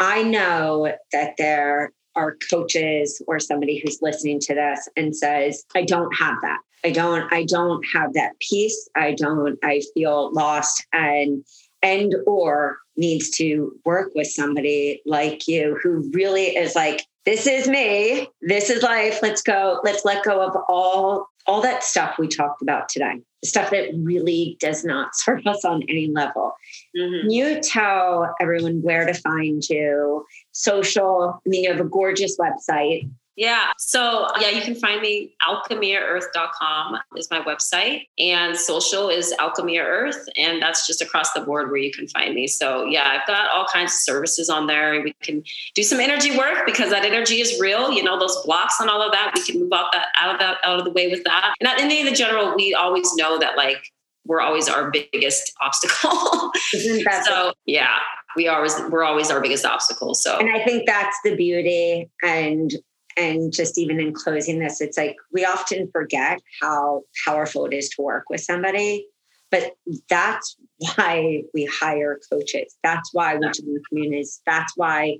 I 0.00 0.24
know 0.24 0.92
that 1.12 1.34
there 1.38 1.92
are 2.16 2.36
coaches 2.50 3.22
or 3.28 3.38
somebody 3.38 3.80
who's 3.80 4.02
listening 4.02 4.40
to 4.40 4.54
this 4.54 4.88
and 4.96 5.14
says, 5.16 5.64
I 5.76 5.82
don't 5.82 6.12
have 6.16 6.36
that. 6.42 6.58
I 6.84 6.90
don't, 6.90 7.32
I 7.32 7.44
don't 7.44 7.84
have 7.94 8.12
that 8.14 8.32
peace. 8.40 8.88
I 8.96 9.12
don't, 9.12 9.56
I 9.62 9.82
feel 9.94 10.32
lost 10.32 10.84
and, 10.92 11.44
and, 11.80 12.12
or 12.26 12.78
needs 12.96 13.30
to 13.30 13.72
work 13.84 14.10
with 14.16 14.26
somebody 14.26 15.00
like 15.06 15.46
you 15.46 15.78
who 15.80 16.10
really 16.12 16.56
is 16.56 16.74
like, 16.74 17.06
this 17.24 17.46
is 17.46 17.68
me. 17.68 18.28
This 18.40 18.70
is 18.70 18.82
life. 18.82 19.20
Let's 19.22 19.42
go. 19.42 19.80
Let's 19.84 20.04
let 20.04 20.24
go 20.24 20.40
of 20.40 20.56
all 20.68 21.26
all 21.46 21.60
that 21.60 21.82
stuff 21.82 22.18
we 22.18 22.28
talked 22.28 22.62
about 22.62 22.88
today. 22.88 23.20
Stuff 23.44 23.70
that 23.70 23.88
really 23.96 24.56
does 24.60 24.84
not 24.84 25.10
serve 25.14 25.46
us 25.46 25.64
on 25.64 25.82
any 25.88 26.08
level. 26.08 26.52
Mm-hmm. 26.96 27.30
you 27.30 27.60
tell 27.60 28.34
everyone 28.40 28.82
where 28.82 29.06
to 29.06 29.14
find 29.14 29.62
you. 29.68 30.24
Social 30.52 31.40
i 31.44 31.48
mean 31.48 31.64
you 31.64 31.70
have 31.70 31.80
a 31.80 31.88
gorgeous 31.88 32.36
website 32.38 33.08
yeah. 33.36 33.72
So, 33.78 34.28
yeah, 34.40 34.50
you 34.50 34.60
can 34.60 34.74
find 34.74 35.00
me 35.00 35.34
alchemiaearth.com 35.42 36.98
is 37.16 37.30
my 37.30 37.40
website 37.40 38.06
and 38.18 38.56
social 38.56 39.08
is 39.08 39.34
alchemia 39.38 39.82
earth 39.82 40.28
and 40.36 40.60
that's 40.60 40.86
just 40.86 41.00
across 41.00 41.32
the 41.32 41.40
board 41.40 41.70
where 41.70 41.80
you 41.80 41.90
can 41.90 42.06
find 42.08 42.34
me. 42.34 42.46
So, 42.46 42.84
yeah, 42.84 43.08
I've 43.08 43.26
got 43.26 43.50
all 43.50 43.66
kinds 43.72 43.92
of 43.92 43.98
services 44.00 44.50
on 44.50 44.66
there. 44.66 45.00
We 45.02 45.14
can 45.22 45.42
do 45.74 45.82
some 45.82 45.98
energy 45.98 46.36
work 46.36 46.66
because 46.66 46.90
that 46.90 47.06
energy 47.06 47.40
is 47.40 47.58
real, 47.58 47.90
you 47.90 48.02
know, 48.02 48.18
those 48.18 48.36
blocks 48.44 48.80
and 48.80 48.90
all 48.90 49.00
of 49.00 49.12
that. 49.12 49.32
We 49.34 49.42
can 49.44 49.60
move 49.60 49.72
out 49.72 49.92
that 49.92 50.08
out 50.20 50.34
of 50.34 50.40
that 50.40 50.58
out 50.62 50.78
of 50.78 50.84
the 50.84 50.90
way 50.90 51.08
with 51.08 51.24
that. 51.24 51.54
And 51.60 51.80
in 51.80 51.88
the, 51.88 52.10
the 52.10 52.16
general, 52.16 52.54
we 52.54 52.74
always 52.74 53.14
know 53.14 53.38
that 53.38 53.56
like 53.56 53.92
we're 54.26 54.42
always 54.42 54.68
our 54.68 54.90
biggest 54.90 55.52
obstacle. 55.60 56.52
Mm-hmm, 56.74 57.22
so, 57.24 57.54
yeah, 57.64 57.98
we 58.36 58.48
always 58.48 58.78
we're 58.90 59.04
always 59.04 59.30
our 59.30 59.40
biggest 59.40 59.64
obstacle. 59.64 60.14
So, 60.14 60.38
and 60.38 60.54
I 60.54 60.62
think 60.64 60.86
that's 60.86 61.16
the 61.24 61.34
beauty 61.34 62.10
and 62.22 62.74
and 63.16 63.52
just 63.52 63.78
even 63.78 64.00
in 64.00 64.12
closing 64.12 64.58
this 64.58 64.80
it's 64.80 64.96
like 64.96 65.16
we 65.32 65.44
often 65.44 65.88
forget 65.92 66.38
how 66.60 67.02
powerful 67.24 67.66
it 67.66 67.72
is 67.72 67.88
to 67.88 68.02
work 68.02 68.24
with 68.30 68.40
somebody 68.40 69.06
but 69.52 69.76
that's 70.08 70.56
why 70.78 71.42
we 71.52 71.66
hire 71.66 72.18
coaches. 72.32 72.74
That's 72.82 73.10
why 73.12 73.36
we 73.36 73.48
do 73.50 73.80
communities. 73.88 74.40
That's 74.46 74.72
why 74.76 75.18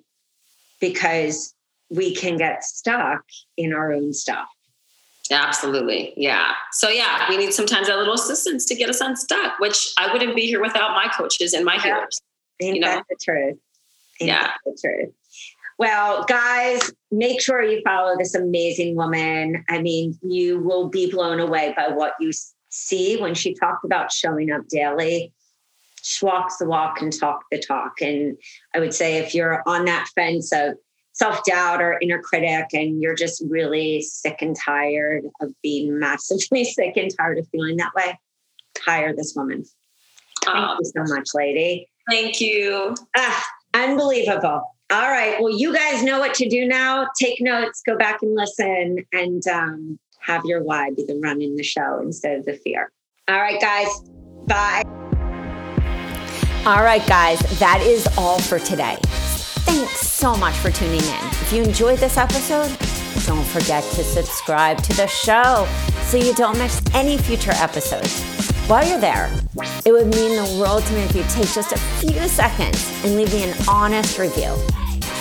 because 0.81 1.55
we 1.91 2.15
can 2.15 2.39
get 2.39 2.65
stuck 2.65 3.23
in 3.59 3.75
our 3.75 3.93
own 3.93 4.13
stuff. 4.15 4.49
Absolutely 5.31 6.15
yeah. 6.17 6.55
So 6.73 6.89
yeah 6.89 7.29
we 7.29 7.37
need 7.37 7.53
sometimes 7.53 7.89
a 7.89 7.97
little 7.97 8.15
assistance 8.15 8.65
to 8.67 8.75
get 8.75 8.91
us 8.91 9.01
unstuck 9.01 9.59
which 9.61 9.93
i 9.97 10.13
wouldn't 10.13 10.35
be 10.35 10.47
here 10.47 10.61
without 10.61 10.91
my 10.91 11.07
coaches 11.17 11.55
and 11.55 11.65
my 11.65 11.79
healers 11.79 12.21
you 12.61 12.81
know? 12.81 13.03
the 13.09 13.17
truth? 13.23 13.59
Ain't 14.21 14.29
yeah. 14.29 14.51
the 14.65 14.77
truth 14.81 15.15
well, 15.79 16.25
guys, 16.25 16.93
make 17.11 17.41
sure 17.41 17.63
you 17.63 17.83
follow 17.85 18.17
this 18.17 18.35
amazing 18.35 18.97
woman. 18.97 19.65
I 19.69 19.81
mean, 19.81 20.19
you 20.23 20.61
will 20.61 20.89
be 20.89 21.11
blown 21.11 21.41
away 21.41 21.75
by 21.77 21.89
what 21.89 22.15
you 22.21 22.33
see 22.69 23.17
when 23.21 23.35
she 23.35 23.55
talked 23.55 23.85
about 23.85 24.13
showing 24.13 24.51
up 24.51 24.69
daily. 24.69 25.33
She 26.03 26.25
walks 26.25 26.57
the 26.57 26.67
walk 26.67 27.01
and 27.01 27.13
talk 27.13 27.45
the 27.51 27.59
talk. 27.59 28.01
And 28.01 28.37
I 28.75 28.81
would 28.81 28.95
say 28.95 29.19
if 29.19 29.35
you're 29.35 29.63
on 29.67 29.85
that 29.85 30.09
fence 30.15 30.53
of 30.53 30.75
self 31.13 31.45
doubt 31.45 31.81
or 31.81 31.99
inner 32.01 32.21
critic 32.21 32.69
and 32.73 33.01
you're 33.01 33.15
just 33.15 33.43
really 33.49 34.03
sick 34.03 34.39
and 34.41 34.57
tired 34.57 35.25
of 35.41 35.53
being 35.63 35.99
massively 35.99 36.65
sick 36.65 36.97
and 36.97 37.11
tired 37.17 37.39
of 37.39 37.47
feeling 37.49 37.77
that 37.77 37.95
way, 37.95 38.19
hire 38.85 39.15
this 39.15 39.35
woman. 39.37 39.65
Thank 40.45 40.57
um, 40.57 40.79
you 40.81 41.07
so 41.07 41.15
much, 41.15 41.29
lady. 41.35 41.89
Thank 42.11 42.41
you. 42.41 42.97
Ah, 43.17 43.47
unbelievable. 43.75 44.63
All 44.93 45.09
right. 45.09 45.41
Well, 45.41 45.51
you 45.51 45.75
guys 45.75 46.03
know 46.03 46.19
what 46.19 46.35
to 46.35 46.47
do 46.47 46.69
now. 46.69 47.09
Take 47.19 47.41
notes, 47.41 47.81
go 47.87 47.97
back 47.97 48.19
and 48.21 48.35
listen, 48.35 48.99
and 49.11 49.43
um, 49.49 49.99
have 50.21 50.45
your 50.45 50.63
why 50.63 50.91
be 50.91 51.07
the 51.07 51.19
run 51.19 51.41
in 51.41 51.57
the 51.57 51.63
show 51.63 52.01
instead 52.03 52.39
of 52.39 52.45
the 52.45 52.53
fear. 52.53 52.93
All 53.27 53.41
right, 53.41 53.59
guys. 53.59 53.89
Bye. 54.47 54.83
All 56.67 56.83
right, 56.83 57.05
guys. 57.07 57.39
That 57.59 57.81
is 57.81 58.07
all 58.19 58.39
for 58.39 58.59
today. 58.59 58.99
Thanks 59.65 60.07
so 60.07 60.37
much 60.37 60.57
for 60.57 60.71
tuning 60.71 61.01
in. 61.01 61.27
If 61.41 61.55
you 61.55 61.63
enjoyed 61.63 61.99
this 61.99 62.19
episode, 62.19 62.69
don't 63.25 63.47
forget 63.47 63.83
to 63.95 64.05
subscribe 64.05 64.83
to 64.83 64.95
the 64.95 65.07
show 65.07 65.67
so 66.03 66.19
you 66.19 66.35
don't 66.35 66.59
miss 66.59 66.83
any 66.93 67.17
future 67.17 67.53
episodes. 67.55 68.23
While 68.69 68.87
you're 68.87 69.01
there, 69.01 69.33
it 69.87 69.93
would 69.93 70.09
mean 70.09 70.37
the 70.37 70.59
world 70.61 70.85
to 70.85 70.93
me 70.93 71.01
if 71.01 71.17
you 71.17 71.23
take 71.31 71.51
just 71.51 71.73
a 71.73 71.79
few 71.79 72.29
seconds 72.29 72.93
and 73.05 73.17
leave 73.17 73.33
me 73.33 73.45
an 73.45 73.57
honest 73.67 74.19
review 74.19 74.55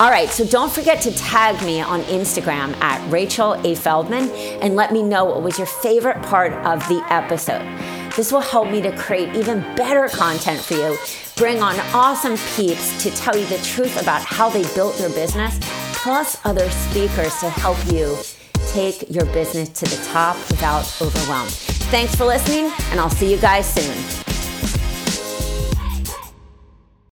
All 0.00 0.10
right, 0.10 0.28
so 0.28 0.46
don't 0.46 0.70
forget 0.70 1.02
to 1.02 1.10
tag 1.12 1.60
me 1.66 1.80
on 1.80 2.02
Instagram 2.02 2.72
at 2.80 3.10
Rachel 3.10 3.54
A. 3.66 3.74
Feldman 3.74 4.30
and 4.62 4.76
let 4.76 4.92
me 4.92 5.02
know 5.02 5.24
what 5.24 5.42
was 5.42 5.58
your 5.58 5.66
favorite 5.66 6.22
part 6.22 6.52
of 6.64 6.86
the 6.86 7.04
episode. 7.10 7.66
This 8.14 8.30
will 8.30 8.38
help 8.38 8.70
me 8.70 8.80
to 8.82 8.96
create 8.96 9.34
even 9.34 9.60
better 9.74 10.06
content 10.06 10.60
for 10.60 10.74
you, 10.74 10.96
bring 11.34 11.64
on 11.64 11.74
awesome 11.92 12.36
peeps 12.54 13.02
to 13.02 13.10
tell 13.10 13.36
you 13.36 13.44
the 13.46 13.58
truth 13.58 14.00
about 14.00 14.22
how 14.22 14.48
they 14.48 14.62
built 14.72 14.96
their 14.98 15.10
business, 15.10 15.58
plus 15.94 16.38
other 16.44 16.70
speakers 16.70 17.36
to 17.40 17.50
help 17.50 17.78
you 17.92 18.16
take 18.68 19.10
your 19.10 19.26
business 19.26 19.68
to 19.70 19.84
the 19.84 20.04
top 20.12 20.36
without 20.48 20.84
overwhelm. 21.02 21.48
Thanks 21.90 22.14
for 22.14 22.24
listening, 22.24 22.70
and 22.92 23.00
I'll 23.00 23.10
see 23.10 23.28
you 23.28 23.38
guys 23.38 23.68
soon. 23.68 24.27